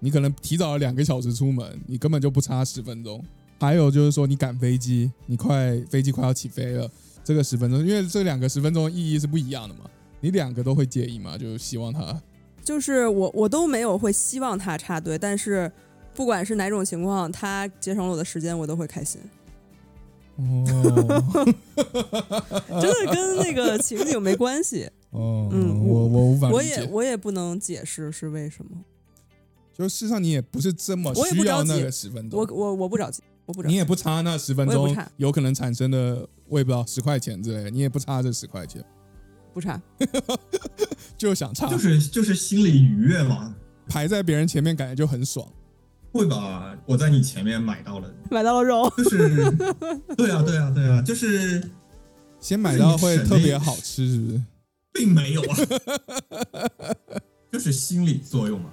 [0.00, 3.24] 你可能提早了两个小时出门，你根本就不差十分钟。
[3.60, 6.90] 还有就是说你赶飞机，你快飞机快要起飞了，
[7.22, 9.82] 这个十分钟，因为这两个十分钟意义是不一样的嘛，
[10.20, 11.38] 你两个都会介意嘛？
[11.38, 12.20] 就希望他
[12.62, 15.70] 就是我我都没有会希望他插队，但是
[16.14, 19.20] 不管是哪种情况，他节省了我的时间，我都会开心。
[20.36, 20.64] 哦
[22.80, 28.70] 真的跟那个情景没关系，哦，嗯我我无法我也，我也不能解释是为什么。
[29.76, 33.72] 就事实上你也不是这么我也不需要那个十分钟，我我我不着急，我不着急。
[33.72, 38.82] 你也不差那十分钟有可能产生的，我也不知道十块钱之类的，你也不差这十块钱，
[39.52, 39.80] 不馋，
[41.16, 43.54] 就想唱，就是就是心里愉悦嘛，
[43.88, 45.46] 排在别人前面感觉就很爽。
[46.12, 46.76] 会吧？
[46.86, 49.50] 我在你前面买到了，买到了肉，就是
[50.16, 51.62] 对啊对啊对啊，就是
[52.40, 54.42] 先买到会特别好吃，是不是？
[54.92, 55.56] 并没有啊，
[57.52, 58.70] 就是心理作用嘛。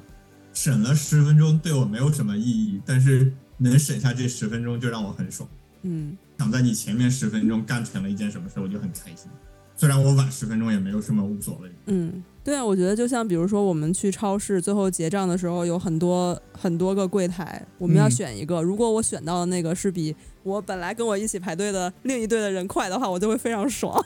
[0.52, 5.48] 省了十分钟对我没有什么意义，但是能省下这十分钟就让我很爽。
[5.84, 9.30] 嗯，想在你前面十分钟干成了一件什么事，我就很开心。
[9.78, 11.72] 虽然我晚十分钟也没有什么无所谓。
[11.86, 18.62] 嗯，对啊，我觉得就像比如说我们去超市最后结账的时候，有很多很多个柜台，我们要嗯选一个。
[18.62, 24.04] 如果我选到的那个是比我本来跟我一起排队的另一队的人快的话，我就会非常爽。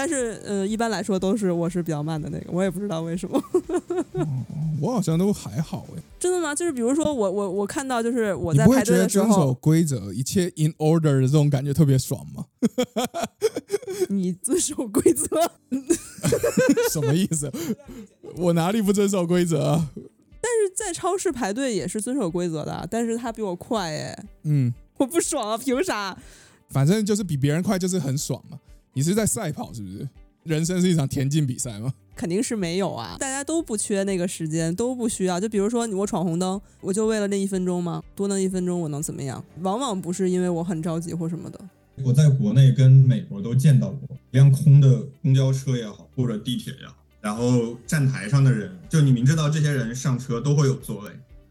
[0.00, 3.42] 但是，呃，一般来说都是我是比较慢的那个，我也不知道为什么。
[4.80, 6.54] 我好像都还好哎，真的吗？
[6.54, 12.46] 就是比如说我我我看到就是我在排队的时候，规则、一切 in order 的这种感觉特别爽吗？
[14.08, 15.26] 你遵守规则，
[16.90, 17.52] 什么意思？
[18.36, 19.84] 我哪里不遵守规则
[20.40, 20.70] 但是？
[20.74, 26.16] 在超市排队也是遵守规则的啊，但是他比我快哎，嗯，我不爽啊，凭啥？
[26.70, 28.58] 反正就是比别人快，就是很爽嘛。
[28.92, 30.08] 你是在赛跑是不是？
[30.44, 31.92] 人生是一场田径比赛吗？
[32.16, 35.38] 肯定是没有啊，大家都不缺那个时间，都不需要。
[35.38, 38.02] 就比如说我闯红灯，我就为了那一分钟吗？
[38.16, 39.42] 多那一分钟我能怎么样？
[39.62, 41.60] 往往不是因为我很着急或什么的。
[42.02, 51.10] 我在国内跟美国都见到过一辆空的公交车也好，或者地铁也好，然后站台上的人，就你明知道这些人上车都会有座位，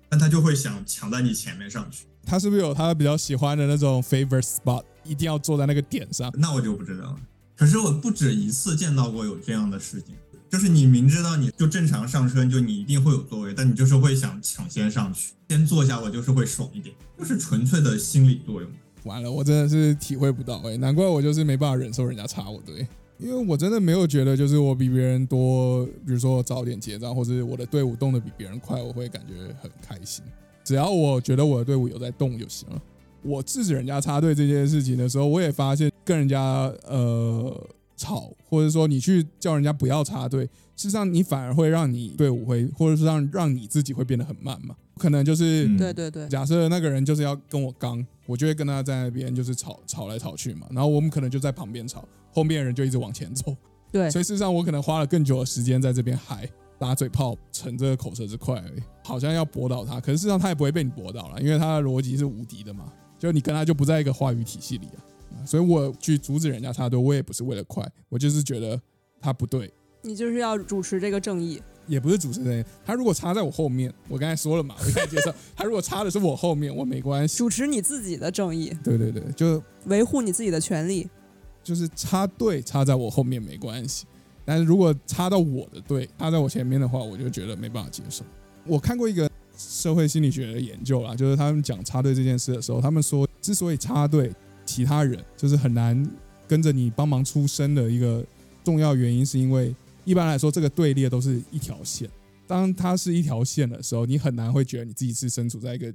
[0.09, 6.31] 但他就会想抢在你前面上去，他是不是有他比较喜欢的那种 favorite spot，一定要坐在那个点上？
[6.37, 7.19] 那我就不知道了。
[7.57, 10.15] 可是我不止一次见到过有这样的事情，
[10.49, 18.71] 就是你明知道你就正常上车，就你一定会有座位，但你就是会想抢先上去，先坐下，我就是会爽一点，就是纯粹的心理作用。
[19.03, 30.23] 完了，我真的是体会不到哎、难怪我就是没办法忍受人家插我队，因为我真的没有觉得就是我比别人多，比如说我早点结账，或者我的队伍动得比别人快，我会感觉很开心。
[30.63, 32.81] 只要我觉得我的队伍有在动就行了。
[33.23, 36.41] 我制止人家插队这件事情的时候，我也发现跟人家
[36.87, 44.75] 呃吵，或者说你去叫人家不要插队，事实上你反而会让你队伍会，或者是让让你自己会变得很慢嘛。
[44.97, 45.77] 可能就是、嗯。
[45.77, 53.55] 对对对，假设那个人就是要跟我刚，我就会跟他在那边就是吵吵来吵去嘛，然后我们可能就在旁边吵，后面的人就一直往前走，
[53.91, 54.09] 对。
[54.11, 64.97] 所以事实上我可能花了更久的时间在这边嗨打嘴炮，逞这个口舌之快而已，好像要驳倒他，可是事实上他也不会被你驳倒了，因为他的逻辑是无敌的嘛，就你跟他就不在一个话语体系里啊，
[65.35, 68.81] 啊所以我去阻止人家插队，我也不是为了快，我就是觉得
[69.21, 71.61] 他不对，你就是要主持这个正义。
[71.87, 77.35] 也不是主持人，他如果插在我后面，我刚才说了嘛，我一开始介绍，他如果插的是我后面，我没关系。
[77.35, 81.09] 主持你自己的正义，对对对，就维护你自己的权利。
[81.63, 84.05] 就是插队插在我后面没关系，
[84.45, 88.23] 但是如果插到我的队，插在我前面的话，我就觉得没办法接受。
[88.65, 89.27] 我看过一个
[89.59, 94.33] 社会心理学的研究啦，就是他们讲插队这件事的时候，他们说，之所以插队，
[94.65, 96.09] 其他人就是很难
[96.47, 98.25] 跟着你帮忙出声的一个
[98.63, 102.09] 重要原因，是因为一般来说这个队列都是一条线。
[102.47, 105.93] 当它是一条线的时候，你很难会觉得你自己是身处在一个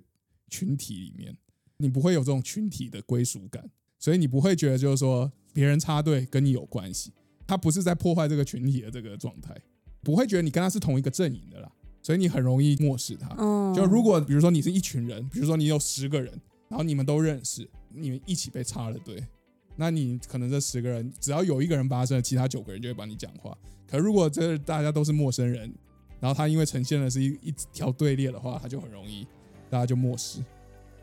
[0.50, 1.34] 群体里面，
[1.78, 3.64] 你不会有这种群体的归属感。
[3.98, 7.10] 所以你不会觉得就是说别人插队跟你有关系，
[7.46, 9.56] 他不是在破坏这个群体的这个状态，
[10.02, 11.72] 不会觉得你跟他是同一个阵营的啦，
[12.04, 13.34] 所以你很容易漠视他。
[13.38, 16.30] 嗯，就如果比如说你是一群人，比如说你有十个人，
[16.68, 19.26] 然后你们都认识，你们一起被插了队，
[19.74, 23.56] 那你可能这十个人只要有一个人发声，其他九个人就会帮你讲话。
[23.88, 25.72] 可如果这大家都是陌生人，
[26.20, 29.26] 然后他因为呈现的是一一条队列的话，他就很容易
[29.70, 30.40] 大家就漠视。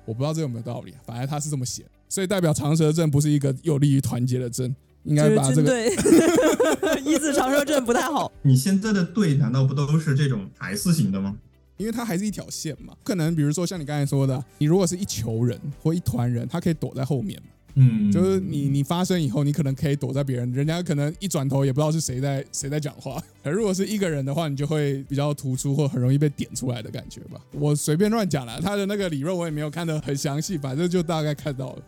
[0.05, 5.89] 我不知道这有没有道理，反正他是这么写，所以代表长蛇症不是一个有利于团结的阵，应该把这个
[7.03, 8.31] 一字长蛇阵不太好。
[8.41, 11.35] 你现在的队难道不都是这种 S 型的吗？
[11.77, 23.19] 因为它还是一条线嘛，可能比如说像你刚才说的，你如果是一球人或一团人，他可以躲在后面嘛，嗯，就是你你发生以后，你可能可以躲在别人，人家可能一转头也不知道是谁在谁在讲话。
[23.43, 27.41] 可如果是一个人的话，你就会比较突出或很容易被点出来的感觉吧。
[27.53, 31.81] 我随便乱讲了，他的那个理论我也没有看得很详细，反正就大概看到了。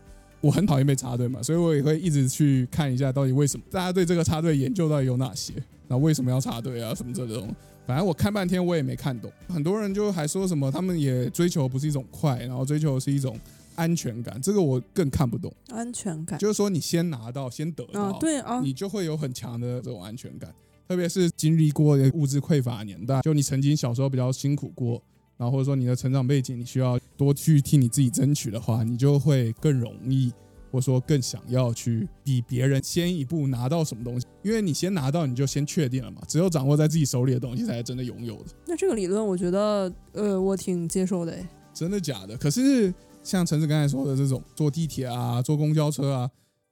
[0.44, 5.54] 我很讨厌被插队嘛，所以我也会一直去看一下到底为什么大家对这个插队研究到底有哪些，
[5.88, 7.56] 那为什么要插队啊什么这种。
[7.88, 13.40] 反正我看半天我也没看懂，很多人就还说什么他们也追求不是一种快，然后追求是一种
[13.76, 15.50] 安全感，这个我更看不懂。
[15.70, 20.54] 安全感就是说你先拿到，先得到，啊，对啊，你就会有很强的这种安全感。
[20.90, 25.02] 特别是经历过物质匮乏年代，就你曾经小时候比较辛苦过，
[25.38, 30.32] 然后或者说你的成长背景，你需要多去替你自己争取的话，你就会更容易，
[30.72, 36.22] 或者说更想要去比别人先一步拿到什么东西，因为你先拿到，你就先确定了嘛。
[36.28, 38.46] 只有掌握在自己手里的东西，才是真的拥有的。
[38.68, 41.38] 那这个理论我觉得，呃，我挺接受的。
[41.74, 42.38] 真的假的？
[42.38, 42.94] 可是
[43.24, 46.30] 像陈子刚才说的这种坐地铁啊、坐公交车啊，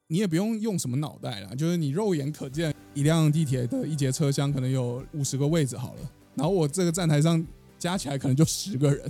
[0.07, 7.43] 你也不用用什么脑袋啦，就是你肉眼可见一辆地铁的一节车厢可能有五十个位置好了，然后我这个站台上
[7.81, 9.03] 加起来可能就十个人，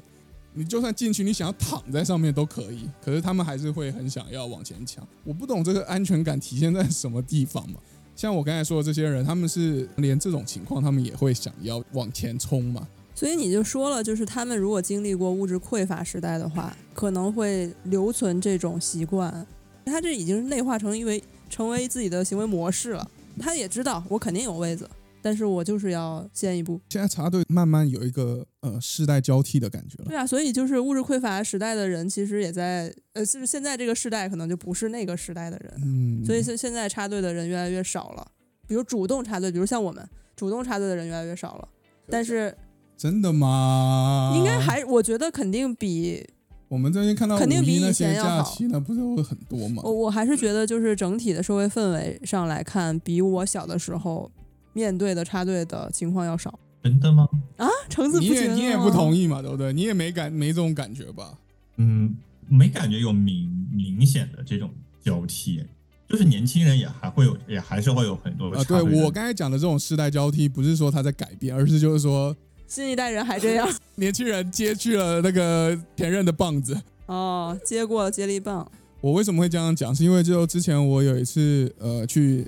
[0.53, 5.05] 你就算进去，你想要躺在上面都可以，可是他们还是会很想要往前抢。
[5.25, 7.81] 我不懂这个安全感体现在什么地方嘛？
[8.15, 12.87] 像我刚才说的这些人，他们是连这种情况，他们也会想要往前冲嘛？
[13.13, 19.45] 所以你就说了，就是他们如果经历过物质匮乏时代的话，可能会留存这种习惯。
[19.85, 23.11] 他这已经内化成因为成为自己的行为模式了。
[23.37, 24.89] 他也知道我肯定有位子，
[25.21, 26.79] 但是我就是要先一步。
[26.89, 30.05] 现在插队慢慢有一个呃世代交替的感觉了。
[30.09, 38.27] 对啊，所以就是物质匮乏时代的人，其实也在呃，就是现在这个时代可能就不是那个时代的人，嗯，所以现现在插队的人越来越少了。
[38.67, 41.67] 比如主动插队，比如像我们主动插队的人越来越少了，
[42.09, 42.55] 但是
[42.97, 44.33] 真的吗？
[44.35, 46.25] 应该还我觉得肯定比
[46.69, 49.81] 我们最近看到肯定比以前要好那不是会很多吗？
[49.83, 54.31] 我我还是觉得，就是整体的社会氛围上来看，比我小的时候
[54.73, 57.27] 面对的插队的情况要少真的吗？
[57.57, 57.67] 啊。
[57.89, 59.73] 橙子不你觉得也你也不同意嘛，对不对？
[59.73, 61.37] 你也没感没这种感觉吧？
[61.77, 62.15] 嗯，
[62.47, 64.69] 没感觉有明明显的这种
[65.03, 65.63] 交替，
[66.07, 72.35] 就是年轻人也还会有，也还是会有很多啊，对我刚才讲的这种世代交替，不是说他在改变，而是就是说
[72.67, 76.79] 新一代人还这样 年轻人接去了那个前任的棒子。
[77.07, 78.69] 哦，接过接力棒，
[79.01, 79.93] 我为什么会这样讲？
[79.93, 82.47] 是因为就之前我有一次呃去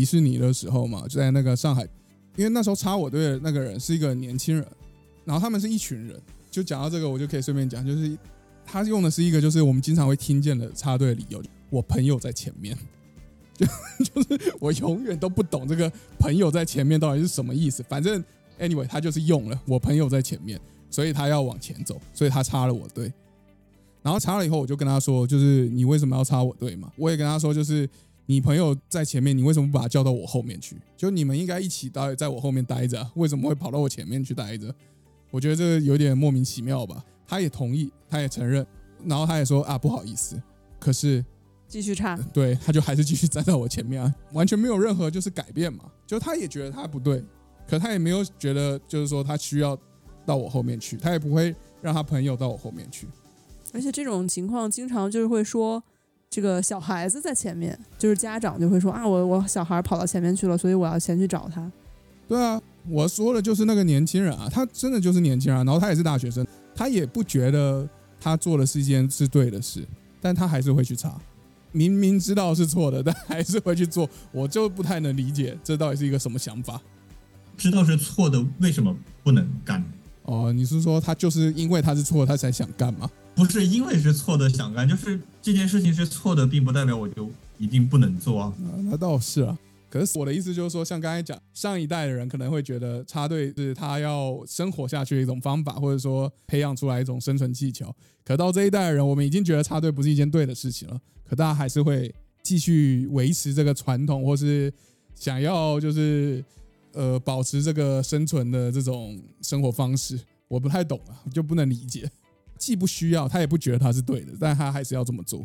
[0.00, 1.82] 迪士尼的时候嘛，就在那个上海，
[2.34, 4.66] 因为那时候插我队的那个人是一个年轻人，
[5.26, 6.18] 然后他们是一群人。
[6.50, 8.16] 就讲到这个，我就可以顺便讲，就是
[8.64, 12.74] 他用的是一个就是我们经常会听见的插队理由，我朋友在前面，
[13.58, 13.66] 就
[14.02, 17.82] 就是我永远都不懂这个朋友在前面到底是什么意思。
[17.82, 18.24] 反正
[18.58, 20.58] anyway，他就是用了我朋友在前面，
[20.88, 23.12] 所以他要往前走，所以他插了我队。
[24.02, 26.90] 然后插了以后，我就跟他说，就是你为什么要插我队嘛？
[26.96, 27.86] 我也跟他说，就是
[28.30, 30.76] 你朋友在前面，你为什么不把他叫到我后面去？
[30.96, 34.72] 就你们应该一起待在我后面待着啊，为什么会跑到我前面去待着？
[35.32, 37.04] 我觉得这个有点莫名其妙吧。
[37.26, 38.64] 他也同意，他也承认，
[39.04, 40.40] 然后他也说啊不好意思，
[40.78, 41.24] 可是
[41.66, 42.16] 继续插。
[42.32, 45.90] 对他就还是继续站在我前面啊，完全没有任何就是改变嘛。
[46.06, 47.24] 就他也觉得他不对，
[47.66, 49.76] 可他也没有觉得就是说他需要
[50.24, 53.08] 到我后面去，他也不会让他朋友到我后面去。
[53.72, 55.82] 而且这种情况经常就是会说，
[56.30, 61.70] 这个小孩子在前面，就是家长就会说啊，我我小孩跑到前面去了，所以我要先去找他。
[62.28, 67.88] 对啊，我说的就是那个年轻人啊，他真的就是年轻人啊，然后他也是大学生，他也不觉得
[68.20, 69.84] 他做的是一件是对的事，
[70.20, 71.20] 但他还是会去查，
[71.72, 76.80] 明明知道是错的，但还是会去做，我就不太能理解这到底是一个什么想法。
[77.56, 79.84] 知道是错的，为什么不能干？
[80.22, 83.10] 哦，你是说他就是因为他是错，他才想干嘛？
[83.34, 88.54] 不是因为是错的想干，就是这件事情是错的，并不代表我就一定不能做啊。
[88.84, 89.58] 那倒是啊。
[89.88, 97.92] 可是我的意思就是说，像刚才讲，上一代的人可能会觉得插队是他要生活下去的一种方法，或者说培养出来一种生存技巧。
[98.24, 104.72] 可到这一代的人，我们已经觉得插队不是一件对的事情了，可大家还是会继续维持这个传统，或是
[105.16, 106.44] 想要就是
[106.92, 110.16] 呃保持这个生存的这种生活方式，
[110.46, 112.08] 我不太懂啊，就不能理解。
[112.60, 115.42] 既不需要，他也不觉得他是对的，但他还是要这么做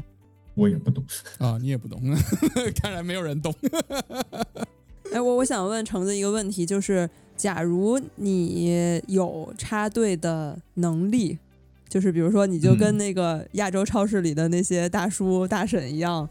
[0.54, 1.04] 我也不懂。
[1.40, 1.58] 啊！
[1.60, 2.00] 你也不懂，
[2.82, 3.54] 看来没有人懂。
[5.12, 11.38] 哎，我我想问橙子一个问题，就是假如你有插队的能力，
[11.88, 16.28] 就是比如说你就跟嗯那个亚洲超市里的那些大叔大婶一样，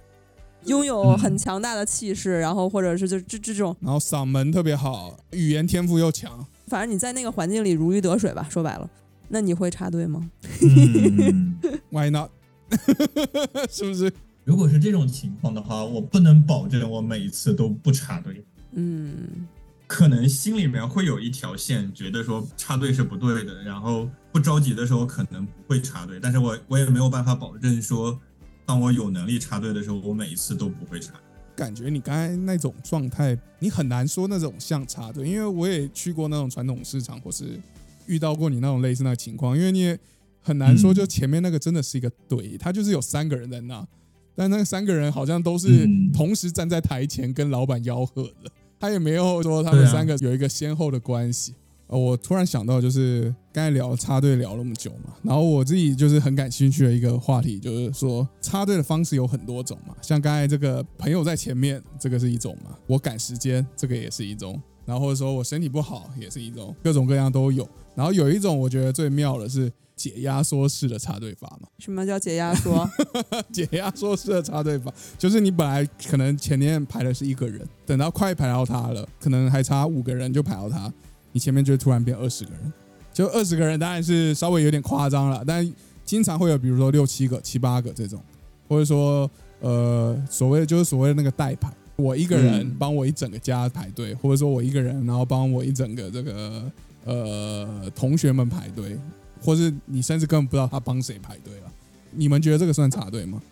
[0.66, 8.91] 拥有很强大的气势，然后或者是就这这种，然后嗓门特别好，语言天赋又强，反正你在那个环境里如鱼得水吧，说白了，
[9.28, 10.30] 那你会插队吗？
[10.62, 11.56] 嗯，
[11.90, 12.30] Why not？
[13.70, 14.12] 是不是？
[14.44, 18.44] 如果是这种情况的话，我不能保证我每一次都不插队。
[18.72, 19.46] 嗯，
[19.86, 28.18] 可能心里面会有一条线，觉得说插队是不对的，然后不着急的时候可能不会插队，但是我我也没有办法保证说，
[28.66, 31.14] 当我有能力插队的时候，我每一次都不会插。
[31.56, 37.60] 感觉你刚才那种状态，你很难说那种像插队，因为我也去过那种传统市场，或是
[38.07, 39.98] 遇到过你那种类似那个情况，因为你也
[40.40, 43.86] 很难说，嗯就前面那个真的是一个队，他就是有三个人在那，
[44.34, 51.55] 但那三个人好像都是嗯同时站在台前跟老板吆喝的，他也没有说他们三个有一个先后的关系。
[51.86, 67.68] 呃，我突然想到，就是刚才聊插队聊那么久嘛，然后我自己就是很感兴趣的一个话题，就是说插队的方式有很多种嘛，像刚才这个朋友在前面，这个是一种嘛，我赶时间，这个也是一种，然后或者说我身体不好也是一种，各种各样都有。
[67.95, 72.88] 然后有一种我觉得最妙的是解压缩式的插队法嘛，什么叫解压缩？
[73.53, 80.92] 解压缩式的插队法，就是你本来可能前面排的是一个人，等到快排到他了，可能还差五个人就排到他，
[81.32, 82.72] 你前面就突然变二十个人，
[83.12, 85.72] 就二十个人当然是稍微有点夸张了，但
[86.05, 88.20] 经常会有比如说六七个、七八个这种，
[88.68, 89.30] 或者说
[89.61, 96.70] 呃所谓的就是所谓的那个代排，我一个人嗯帮我一整个家排队，或者说我一个人然后帮我一整个这个
[97.05, 98.98] 呃同学们排队，
[99.40, 101.72] 或是你甚至根本不知道他帮谁排队了。
[102.11, 103.42] 你们觉得这个算插队吗？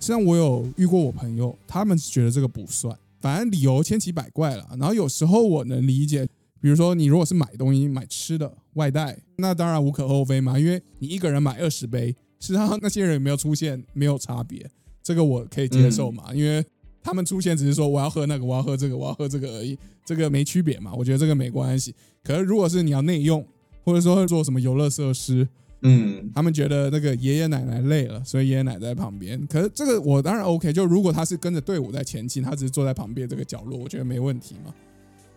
[0.00, 4.66] 实际上我有遇过我朋友，他们是觉得这个不算，反正理由千奇百怪了。
[4.78, 6.26] 然后有时候我能理解，
[6.60, 14.70] 比如说你如果是买东西买吃的外带，那当然无可厚非嘛，因为你一个人买二十杯，实际上那些人有没有出现没有差别，
[15.02, 16.64] 这个我可以接受嘛，因为
[17.02, 21.94] 他们出现只是说我要喝那个，我要喝这个，我要喝这个而已，这个没区别嘛，我觉得这个没关系。
[22.24, 23.46] 可是如果是你要内用，
[23.84, 25.46] 或者说做什么游乐设施，
[25.82, 29.46] 嗯他们觉得那个爷爷奶奶累了，所以爷爷奶奶在旁边。
[29.46, 34.74] 可是这个我当然 OK，就如果他是跟着队伍在前进，他只是坐在旁边这个角落，我觉得没问题嘛。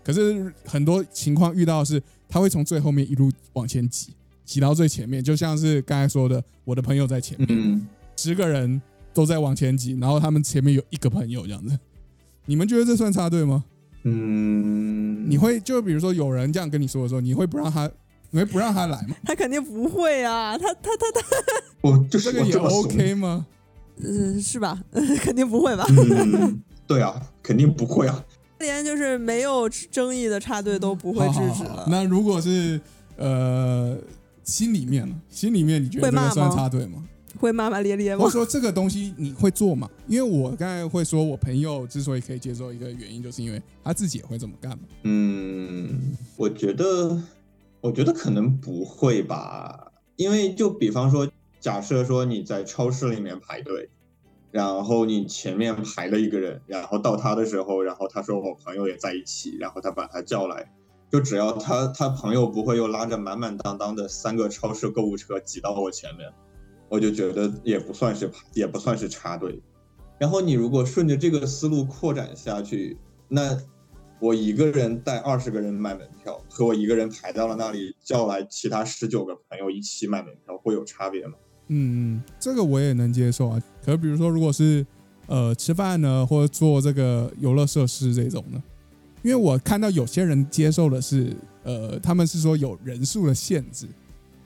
[0.02, 4.14] 可是很多情况遇到的是，他会从最后面一路往前挤，
[4.46, 7.86] 挤到最前面，就像是刚才说的，我的朋友在前面，嗯，
[8.16, 8.82] 十个人
[9.14, 11.78] 都在往前挤，然后他们前面有一个朋友这样子。
[12.46, 13.66] 你们觉得这算插队吗？
[14.12, 17.90] 嗯，你会就比如说有人这样跟你说的时候，你会不让他，
[18.32, 19.16] 你会不让他来吗？
[19.26, 21.22] 他肯定不会啊，他他他他，
[21.82, 23.46] 我就是这个也我这么怂 OK 吗？
[24.04, 24.80] 呃，是吧？
[25.22, 25.86] 肯定不会吧？
[25.90, 28.24] 嗯，对啊，肯定不会啊。
[28.60, 31.70] 连就是没有争议的插队都不会好制止了。
[31.70, 32.82] 好好那如果是
[33.18, 33.96] 呃
[34.44, 35.16] 心里面呢？
[35.30, 37.04] 心里面你觉得这个算会骂吗插队吗？
[37.38, 38.32] 会骂骂咧咧吗或者？
[38.32, 39.90] 说这个东西你会做吗？
[40.08, 44.80] 因为我刚才会说，我朋友之所以可以接受一个原因，就是因为他自己也会这么干嘛。
[45.04, 47.22] 嗯，我觉得，
[47.82, 51.28] 我觉得可能不会吧，因为就比方说，
[51.60, 53.90] 假设说你在超市里面排队，
[54.52, 60.72] 然后你前面排了一个人，然后到他的时候，然后他说我朋友也在一起，然后他把他叫来，
[61.12, 66.30] 就只要他他朋友不会又拉着满满当当的三个超市购物车挤到我前面，
[66.90, 69.62] 我就觉得也不算是也不算是插队。
[70.20, 73.58] 然后你如果顺着这个思路扩展下去，那
[74.20, 81.34] 我一个人带二十个人买门票，和我一个人排到了那里叫来其他十九个朋友一起买门票，会有差别吗？
[81.68, 83.62] 嗯嗯，这个我也能接受啊。
[83.84, 84.86] 可是比如说，如果是
[85.28, 88.64] 呃吃饭呢，或者做这个游乐设施这种呢，
[89.22, 93.86] 因为我看到有些人接受的是呃，他们是说有人数的限制，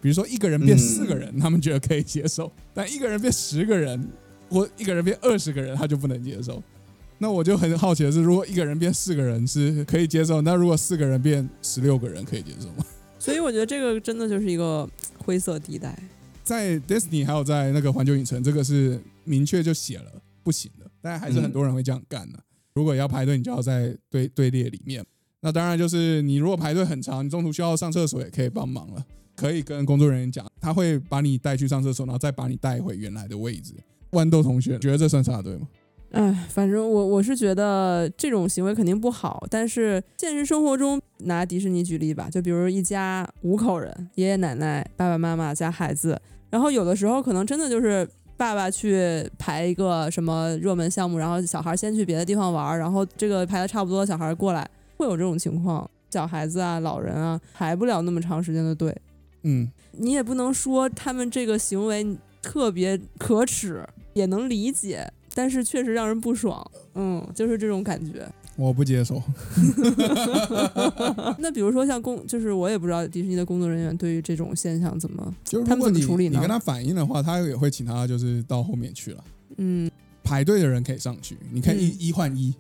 [0.01, 4.09] 比如说一个人变四个人，他们觉得可以接受；但一个人变十个人，
[4.49, 6.61] 或一个人变二十个人，他就不能接受。
[7.19, 12.83] 那我就很好奇的是，如果一个人变四个人是可以接受，那如果四个人变十六个人可以接受吗？
[13.19, 14.89] 所以我觉得这个真的就是一个
[15.19, 15.95] 灰色地带。
[16.43, 22.39] 在 Disney 还有在那个环球影城，这个是明确就写了不行的，但还是很多人会这样干的。
[22.73, 25.05] 如果要排队，你就要在队队列里面。
[25.41, 29.05] 那当然就是你如果排队很长，你中途需要上厕所也可以帮忙了，
[29.41, 33.73] 可以跟工作人员讲，他会把你带去上厕所，然后再把你带回原来的位置。
[34.11, 35.67] 豌豆同学觉得这算插队吗？
[36.11, 58.93] 哎，反正我我是觉得这种行为肯定不好，但是现实生活中拿迪士尼举例吧，就比如一家五口人，爷爷奶奶、爸爸妈妈加孩子，然后有的时候可能真的就是爸爸去排一个什么热门项目，然后小孩先去别的地方玩，然后这个排的差不多，小孩过来，会有这种情况，小孩子啊、老人啊排不了那么长时间的队，
[59.43, 63.83] 嗯，你也不能说他们这个行为特别可耻，
[64.13, 65.11] 也能理解。
[65.33, 66.61] 但是确实让人不爽，
[66.93, 68.27] 嗯，就是这种感觉。
[68.57, 69.15] 我不接受。
[71.39, 76.33] 那比如说像工，就是我也不知道迪士尼的工作人员对于这种现象怎么，就是他们怎么处理呢？
[76.35, 79.23] 你跟他反映的话，他也会请他就是到后面去了。
[79.55, 79.89] 嗯，
[80.21, 82.53] 排队的人可以上去，你可以一一换一。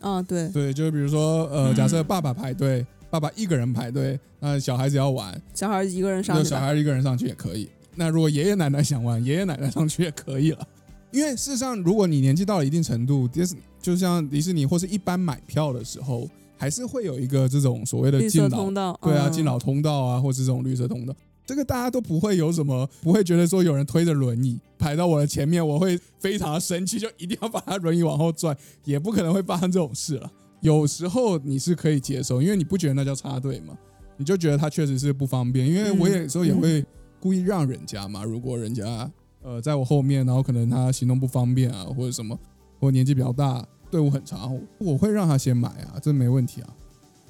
[0.00, 7.68] 啊，对对，就是比如说呃，假设爸爸排队，爸爸一个人排队，那小孩子要玩，小孩一个人上去，小孩一个人上去也可以。
[7.94, 10.66] 那如果爷爷奶奶想玩，爷爷奶奶上去也可以了。
[11.10, 16.28] 因为事实上，如果你年纪到了一定程度，迪士就像迪士尼或是一般买票的时候，
[16.58, 21.14] 还是会有一个这种所谓的敬老通道，对啊，敬老通道啊，或是这种绿色通道，
[21.46, 28.54] 这个大家都不会有什么，不会觉得说有人推着轮椅排到我的前面，我会非常的生气，就一定要把他轮椅往后拽，
[28.84, 30.30] 也不可能会发生这种事了。
[30.60, 33.76] 有时候你是可以接受，因为你不觉得那叫插队嘛，
[34.16, 36.84] 你就觉得他确实是不方便，因为我有时候也会
[37.20, 39.10] 故意让人家嘛，如果人家。
[39.40, 42.36] 呃，在我后面，然后可能他行动不方便啊，或者什么，
[42.80, 46.68] 或年纪比较大，队伍很长，我会让他先买啊，这没问题啊。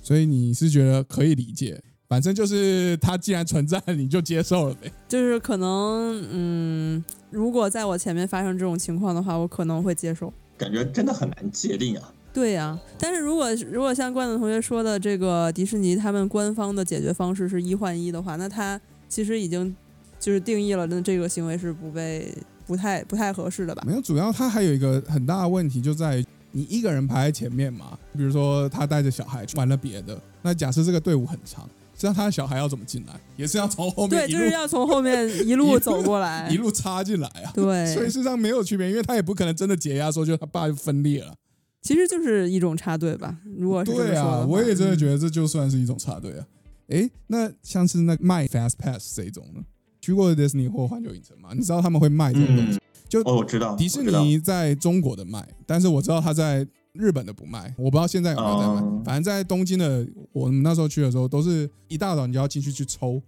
[0.01, 4.91] 所以你是觉得可以理解，反正就是他既然存在，你就接受了呗。
[5.07, 10.33] 就是可能，嗯，如果在我前面发生这种情况的话，我可能会接受。
[10.57, 12.13] 感觉真的很难界定啊。
[12.33, 19.75] 对呀，但是如果如果像罐子同学说的，这个迪士尼他们官方的解决方式是一换一的话，那他其实已经。
[20.21, 23.85] 就是定义了，那这个行为是不被不太不太合适的吧？
[23.87, 27.97] 没有，主要他还有一个很大的问题，就在你一个人排在前面嘛。
[28.17, 31.63] 比如说他带着小孩玩了别的，那假设这个队伍很长，
[31.95, 33.13] 实际上他的小孩要怎么进来？
[33.37, 37.53] 也是要从后面对，就是要从后面一路走过来， 一路插进来啊。
[37.55, 41.33] 对，所以事实上没有区别，因为他也不可能真的解压说就他爸就分裂了。
[41.81, 43.39] 其实就是一种插队吧。
[43.57, 46.47] 如果是对啊，我也真的觉得这就算是一种插队啊。
[46.89, 49.63] 哎，那像是那卖 Fast Pass 这种呢？
[50.01, 51.51] 去过迪士尼或环球影城吗？
[51.53, 52.81] 你知道他们会卖这种东西？
[53.09, 57.75] 就哦，我知道迪士尼在中国的卖，但是我知道他在日本的不卖。
[57.77, 59.05] 我不知道现在有没有在卖。
[59.05, 63.21] 反正在东京的，我们那时候去的时候，都是一大早你就要进去去抽，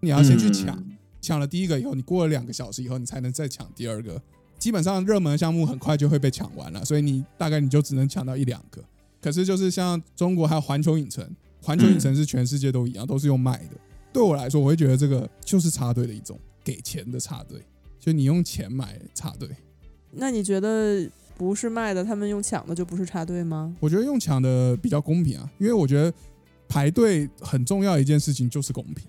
[0.00, 0.82] 你要先去抢，
[1.20, 4.20] 抢了第一个以后，你过了两个小时以后，你才能再抢第二个。
[4.58, 8.82] 基本上热门项目很快就会被抢完了，所以你大概你就只能抢到一两个。
[9.20, 11.28] 可是就是像中国还有环球影城，
[11.62, 13.76] 环球影城是全世界都一样，都是用卖的。
[14.12, 17.60] 对我来说，我会觉得这个就是插队的一种，给钱的插队，
[17.98, 19.48] 就你用钱买插队。
[20.12, 23.74] 那你觉得不是卖的，他们用抢的就不是插队吗？
[23.80, 26.12] 我觉得用抢的比较公平啊，因为我觉得
[26.68, 29.04] 排队很重要一件事情就是公平，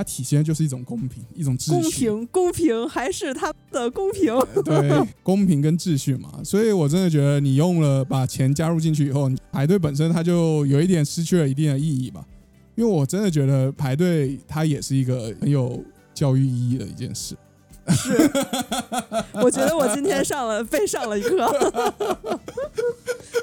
[0.00, 1.70] 它体现的就是一种公平，一种秩序。
[1.72, 4.34] 公平，公平还是它的公平？
[4.64, 4.90] 对，
[5.22, 6.40] 公平跟秩序嘛。
[6.42, 12.24] 所以我真的觉得你用了把钱加入进去以后，排队本身它就有一点失去了一定的意义吧。
[12.76, 15.84] 因为我真的觉得排队它也是一个很有
[16.14, 17.36] 教育意义的一件事。
[17.88, 18.16] 是，
[19.42, 21.36] 我觉得我今天上了被上了一课。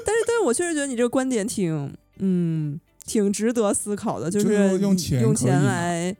[0.04, 6.16] 但是，但是我确实觉得你这个观点挺，嗯，挺值得思考的，就是用钱用钱来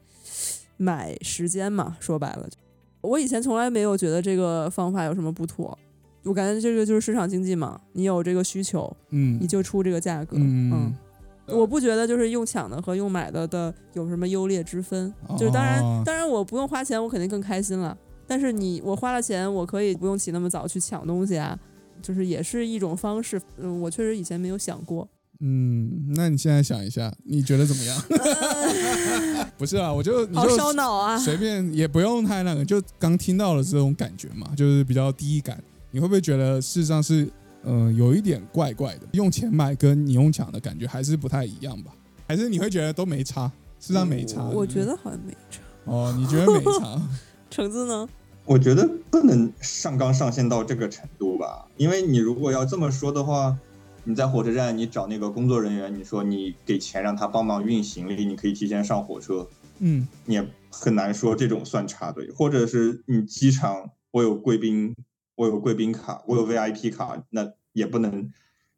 [0.78, 1.98] 买时间嘛。
[2.00, 2.48] 说白了，
[3.02, 5.78] 我以前从来没有觉得这个方法有什么不妥。
[6.24, 10.94] 我感觉这个就是市场经济嘛，你有这个需求，嗯，你就出这个价格，嗯。
[11.50, 17.96] 我不觉得就是用抢的和用买的的有什么优劣之分，就是当然当然我不用花钱，我肯定更开心了。
[18.26, 21.58] 但是你我花了钱，我可以不用起那么早去抢东西啊，
[22.02, 23.40] 就是也是一种方式。
[23.56, 25.08] 嗯，我确实以前没有想过。
[25.40, 28.02] 嗯，那你现在想一下，你觉得怎么样？
[29.56, 35.62] 不是啊，我就好烧脑啊，随便也不用太那个，就刚听到了这种感觉嘛，就是比较第一感。
[35.90, 37.28] 你会不会觉得事实上是？
[37.64, 41.90] 嗯，有一点怪怪的，用钱买跟你用抢的感觉还是不太一样吧？
[42.28, 43.48] 还是你会觉得都没差？
[43.80, 44.44] 事实际上没差。
[44.44, 45.60] 我觉得好像没差。
[45.84, 47.02] 哦，你觉得没差？
[47.50, 48.08] 橙子呢？
[48.44, 53.58] 我觉得不能上纲上线到这个程度吧，因为你如果要这么说的话，
[54.08, 59.46] 你在火车站你找那个工作人员，你说你给钱让他帮忙运行李，你可以提前上火车，
[59.80, 62.30] 嗯，你也很难说这种算插队。
[62.30, 64.94] 或者是你机场，我有贵宾。
[65.34, 68.28] 我有贵宾卡，我有 VIP 卡，那也不能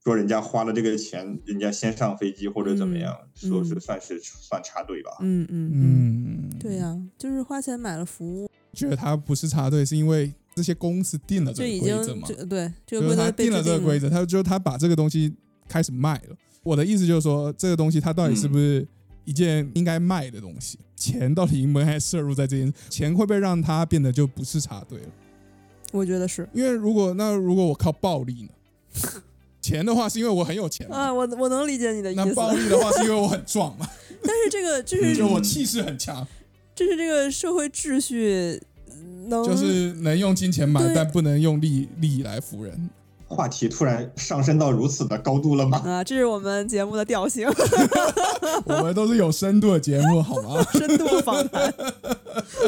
[0.05, 5.13] 说人家花了这个钱，人家先上飞机或者怎么样，说是算是算插队吧。
[5.21, 8.51] 嗯嗯嗯，对呀，就是花钱买了服务。
[8.75, 15.33] 觉得他不是插队，是因为这些公司定了这个规则嘛，对就是他定了这个规则，他就他把这个东西
[15.67, 16.37] 开始卖了。
[16.63, 18.87] 我的意思就是说，这个东西它到底是不是
[19.25, 20.79] 一件应该卖的东西？
[20.95, 22.71] 钱到底应不应该摄入在这件？
[22.91, 25.09] 钱会不会让它变得就不是插队了？
[25.93, 28.49] 我觉得是因为如果那如果我靠暴力呢？
[29.63, 33.87] 钱的话是因为我很有钱，啊，我我能理解你的意思，那暴力的话是因为我很壮嘛，
[34.23, 36.27] 但是这个就是就我气势很强，
[36.75, 38.61] 这是这个社会秩序
[39.31, 42.91] 能就是能用金钱买，但不能用利利益来服人。
[43.29, 45.79] 话题突然上升到如此的高度了吗？
[45.87, 47.47] 啊，这是我们节目的调性，
[48.67, 50.61] 我们都是有深度的节目，好吗？
[50.73, 51.73] 深度访谈。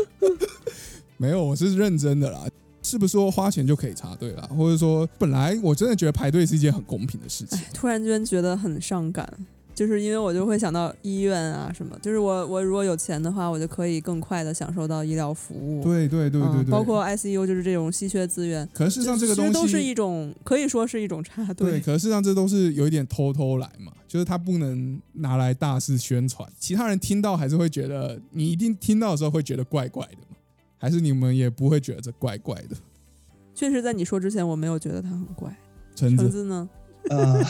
[1.19, 2.47] 没有，我是认真的啦。
[2.85, 4.49] 是不是说花钱就可以插队啦？
[4.57, 7.59] 或者说，本来我真的觉得排队是一件很公平的事情。
[7.59, 9.29] 哎，突然间觉得很伤感，
[9.75, 15.83] 就是因为我就会想到医院啊什么，就是我我如果有钱的话，我就可以更快的享受到医疗服务。
[15.83, 21.81] 对对对对对，嗯包括 ICU 就是这种稀缺资源，可是事实上这个东西其实都是一种可以说是一种插对，队。
[21.81, 30.37] 可是事实上这都是有一点偷偷来嘛，就是他不能拿来大肆宣传，其他人听到还是会觉得，你一定听到的时候会觉得怪怪的嘛，
[30.79, 32.77] 还是你们也不会觉得这怪怪的？
[33.55, 35.55] 确实，在你说之前，我没有觉得它很怪。
[35.95, 36.69] 橙子，橙子呢？
[37.11, 37.45] 呃，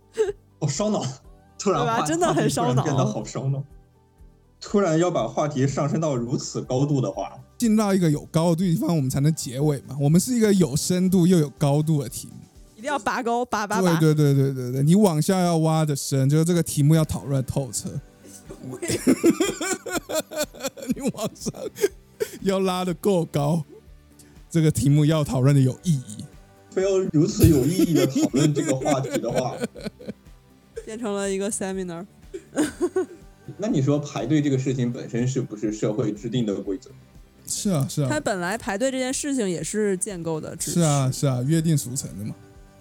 [0.60, 1.02] 好烧脑，
[1.58, 3.62] 突然对吧话真的很烧脑变得好烧脑。
[4.60, 9.96] 突然要把话题上升到如此高度的话，进到一个有高度的地方，我们才能结尾嘛。
[10.00, 12.34] 我们是一个有深度又有高度的题目。
[12.74, 14.00] 一定要拔高，拔拔拔。
[14.00, 17.88] 对对对对对对，你往下要挖的深，就是这个题目要讨论透彻。
[20.94, 21.52] 你往上
[22.40, 23.62] 要拉的够高，
[24.50, 26.24] 这个题目要讨论的有意义。
[26.70, 29.54] 非要如此有意义的讨论这个话题的话，
[30.86, 32.06] 变成了一个 seminar。
[33.58, 36.90] 那你说排队这个事情本身是不是社会制定的规则？
[37.46, 40.70] 是啊是啊它啊本来排队这件事情也是建构的秩序。
[40.70, 42.34] 是啊是啊，约定俗成的嘛。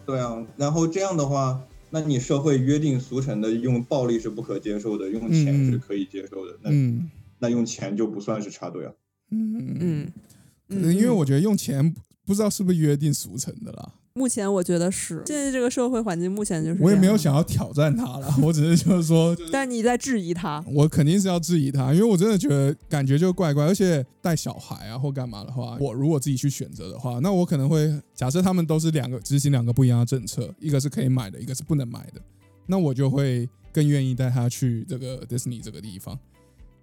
[0.06, 8.91] 对啊，然后这样的话，那你社会约定俗成的用暴力是不可接受的，用钱是可以接受的，那嗯那用钱就不算是插队啊。
[9.32, 10.12] 嗯嗯，嗯，
[10.70, 11.93] 可能因为我觉得用钱
[12.26, 13.93] 不不知道是不是约定俗成的啦。
[14.15, 15.23] 目前我觉得是。
[15.26, 32.21] 现在这个社会环境，目前就是我也没有想要挑战他了， 我只是就是说，就是但你在质疑他，我肯定是要质疑他，因为我真的觉得感觉就怪怪，而且带小孩啊或干嘛的话，我如果自己去选择的话，那我可能会假设他们都是两个执行两个不一样的政策，一个是可以买的，一个是不能买的，
[32.67, 36.17] 那我就会更愿意带他去这个 Disney 这个地方，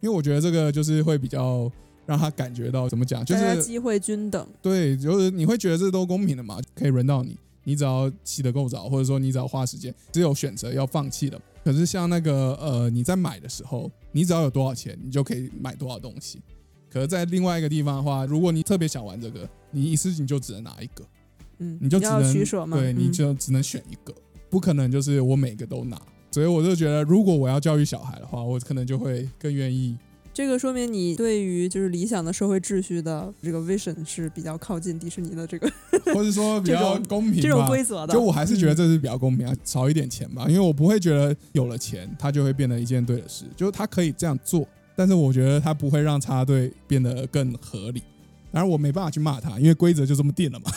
[0.01, 1.71] 因为我觉得这个就是会比较
[2.07, 4.47] 让他感觉到怎么讲，就是机会均等。
[4.61, 11.41] 对，就是你会觉得这都公平的嘛，可以轮到你，你只要起得够早，或者说你只要花时间，只有选择要放弃的。
[11.65, 16.41] 可是像那个呃，你在买的时候，你只要有多少钱，你就可以买多少东西。
[16.91, 21.05] 可是，在另外一个地方的话，如果你特别想玩这个，你一次你就只能拿一个，
[21.59, 22.77] 嗯，你就只要能取舍嘛。
[22.77, 24.13] 对，你嗯就只能选一个，
[24.51, 26.01] 不可能就是我每个都拿。
[26.33, 29.97] 所以我就觉得，如果我要教育小孩的话，我可能就会更愿意
[30.35, 35.71] 这个说明你对于就是理想的社会秩序的这个 vision 是比较靠近迪士尼的这个
[36.15, 37.41] 或者说比较公平吧。
[37.43, 38.15] 这种规则的。
[38.15, 44.67] 就我还是觉得嗯这是比较公平啊，少一点钱吧，因为我不会觉得有了钱他就会变得一件对的事，就是他可以这样做，
[44.97, 48.03] 但是我觉得他不会让插队变得更合理。
[48.51, 50.71] 当然我没办法去骂他，因为规则就这么定了嘛，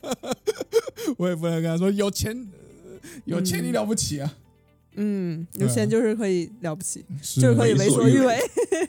[1.16, 4.47] 我也不能跟他说有钱，呃有钱你了不起啊，嗯，
[5.52, 8.38] 对啊有钱就是可以了不起，是就是可以为为所欲为。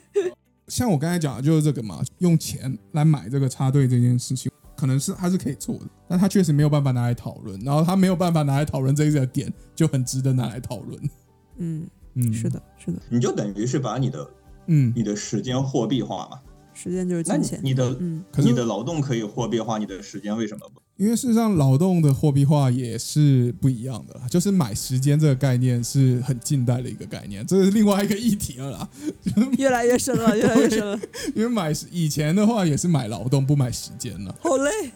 [0.67, 11.09] 像我刚才讲的就是这个嘛，用钱来买这个插队这件事情，可能是他是可以做的，但他确实没有办法拿来讨论，然后他没有办法拿来讨论这个点，就很值得拿来讨论。
[11.57, 14.29] 嗯，嗯，是，的，是的，你就等于是把你的
[14.67, 16.39] 嗯，你的时间货币化嘛。
[16.73, 17.59] 时间就是金钱。
[17.63, 20.79] 你的嗯，你的劳动可以货币化，你的时间为什么不？
[20.99, 28.89] 因为事实上，劳动的货币化也是不一样的啦，就是买时间这个概念是很近代的一个概念，这是另外一个议题了啦。
[29.57, 30.99] 越来越深了，越来越深了，
[31.33, 34.91] 因为买以前的话也是买劳动，不买时间了，好累。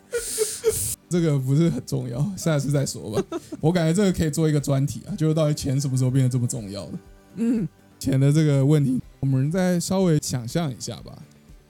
[1.07, 3.39] 这个不是很重要，下次再说吧。
[3.61, 6.99] 我感觉这个可以做一个专题啊，就是到底钱什么时候变得这么重要的？
[7.37, 7.65] 嗯，
[7.97, 11.17] 钱的这个问题，我们再稍微想象一下吧。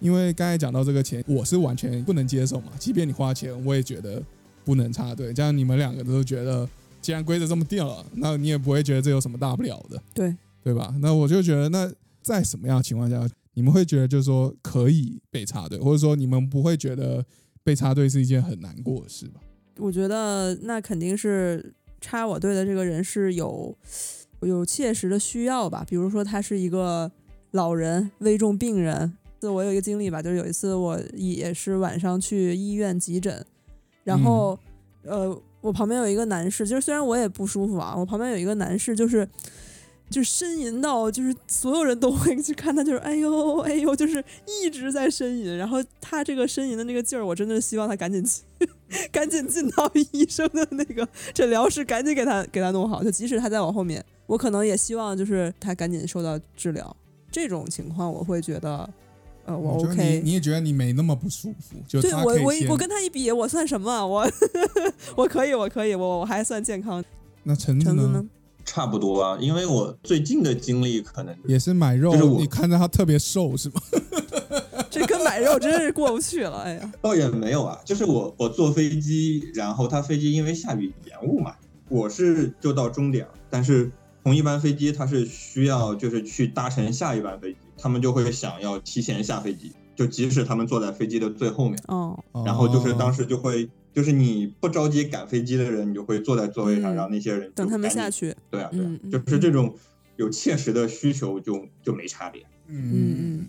[0.04, 2.74] 因为刚才讲到这个钱，我是完全不能接受嘛。
[2.78, 4.22] 即便你花钱，我也觉得
[4.66, 5.34] 不能插队。
[5.34, 6.68] 这样你们两个都觉得，
[7.02, 10.94] 既然规则这么定了，那你也不会觉得这有什么大不了的，对，对吧？
[11.00, 11.90] 那我就觉得，那
[12.22, 17.26] 在什么样的情况下，你们会觉得就是说可以被插队，或者说你们不会觉得
[17.64, 19.40] 被插队是一件很难过的事吧？
[19.78, 23.74] 我觉得那肯定是插我队的这个人是有
[24.42, 27.10] 有切实的需要吧，比如说他是一个
[27.52, 29.14] 老人、危重病人，
[29.50, 33.46] 我有一个经历吧，就是有一次我也是晚上去医院急诊，
[34.04, 34.58] 然后、
[35.04, 39.28] 呃，我旁边有一个男士，就是虽然我也不舒服啊，我旁边有一个男士就是。
[40.10, 45.58] 就是呻吟到，就是所有人都会去看他，就是哎呦哎呦，就是一直在呻吟。
[45.58, 48.44] 然后他这个呻吟的那个劲儿，我真的希望他赶紧去，
[49.12, 53.04] 赶紧进到医生的那个诊疗室，赶紧给他给他弄好。
[53.04, 56.96] 就即使他在我后面，我可能也希望就是他赶紧受到治疗。
[57.32, 58.88] 这种情况我会觉得，
[59.46, 60.30] 呃，我 OK 你。
[60.30, 64.06] 你也觉得你没那么不舒服，就对我我我跟他一比，我算什么啊？
[64.06, 64.30] 我
[65.16, 67.04] 我可以，我可以，我我还算健康。
[67.44, 68.24] 那橙子呢？
[68.66, 73.82] 差不多啊，因为我最近的经历可能也是买肉就是，我你看着他特别瘦是吗？
[74.90, 76.60] 这跟买肉真是过不去了。
[76.60, 81.56] 哎呀，倒也没有啊，就是我我坐飞机，然后他飞机因为下雨延误嘛，
[81.90, 83.92] 我是就到终点了，但是
[84.24, 98.34] 同一班飞机它是需要就是去搭乘下一班飞机，他们就会想要提前下飞机，就即使他们坐在飞机的最后面，哦，然后就是当时时就会就是你不着急赶飞机的人，你就会坐在座位上，嗯然后那些人等他们下，去。
[98.50, 99.76] 对啊，对啊就是这种
[100.16, 102.42] 有切实的需求就就没差别。
[102.68, 103.48] 嗯嗯嗯，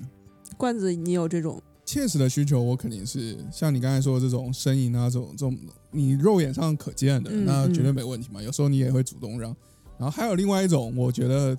[0.57, 1.63] 罐子，你有这种？
[1.85, 5.57] 切实的需求，我肯定是像你刚才说的这种呻吟啊，这种这种
[5.93, 8.43] 你肉眼上可见的，嗯那绝对没问题嘛。
[8.43, 9.55] 有时候你也会主动让，
[9.97, 11.57] 然后还有另外一种，我觉得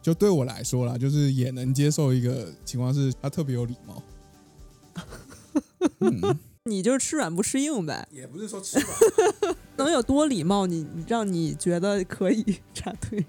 [0.00, 4.02] 就对我来说啦，就是也能接受一个情况是，他特别有礼貌。
[6.00, 10.66] 嗯，你就是吃软不吃硬呗，也不是说吃软， 能有多礼貌？
[10.66, 13.24] 你你让你觉得可以插队？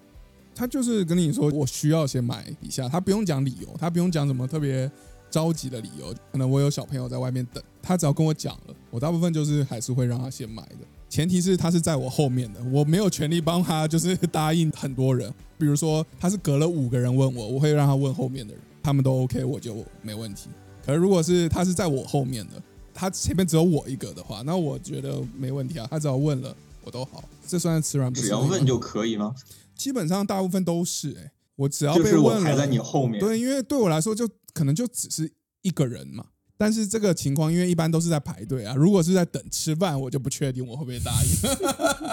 [0.55, 4.91] 他就是跟你说我需要先买一下，他不用讲理由，他不用讲什么特别
[5.29, 6.13] 着急的理由。
[6.31, 10.77] 可能我有小朋友在外面等，他只要跟我讲了，我大部分就是还是会让他先买的。
[11.09, 15.33] 前提是他是在我后面的，我没有权利帮他就是答应很多人。
[15.57, 20.49] 比如说他是隔了五个人问我，我会让他问后面的人，他们都 OK，我就没问题。
[20.85, 22.61] 可是如果是他是在我后面的，
[22.93, 25.87] 他前面只有我一个的话，那我觉得没问题啊。
[25.89, 29.33] 他只要问了，我都好，这算是吃软不吃只硬只要问就可以吗？
[29.75, 35.31] 基本上大部分都是哎、我只要就是我被问了，排在你后面，对，因为对我来说就可能就只是
[35.63, 36.25] 一个人嘛。
[36.61, 41.29] 但是这个情况，因为一般都是在排队啊，如果是在等吃饭，我就不确定我会不会答应。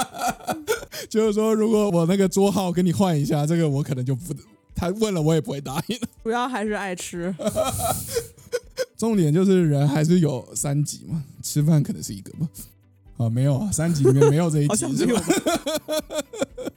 [1.11, 4.33] 就是说，如果我那个桌号跟你换一下，这个我可能就不，
[4.73, 5.99] 他问了我也不会答应。
[6.23, 7.35] 主要还是爱吃。
[8.97, 12.49] 重点就是人还是有三级嘛，吃饭可能是一个吧。
[13.17, 15.75] 啊，没有啊，三级里面没有这一 好级是吧像没
[16.65, 16.73] 有？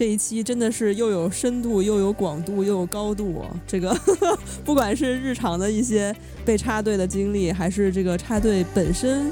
[0.00, 3.94] 这一期真的是又有深度，又有广度，又有高度、这个
[4.64, 9.30] 不管是日常的一些被插队的经历，还是这个插队本身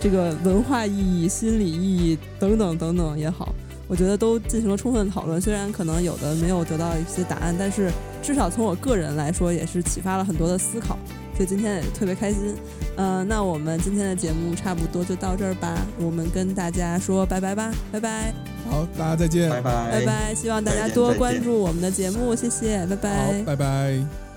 [0.00, 3.54] 这个文化意义、心理意义等等等等也好，
[3.86, 5.40] 我觉得都进行了充分讨论。
[5.40, 7.88] 虽然可能有的没有得到一些答案，但是
[8.20, 10.98] 至少从我个人来说，也是启发了很多的思考。
[11.38, 12.52] 所以今天也特别开心。
[12.96, 18.34] 嗯、那我们今天的节目差不多就到这儿吧，我们跟大家说拜拜吧，拜拜，
[18.68, 19.70] 好，大家再见，拜拜。
[19.92, 23.26] 拜拜，希望大家多关注我们的节目，谢谢，拜拜。
[23.26, 24.27] 好，拜拜。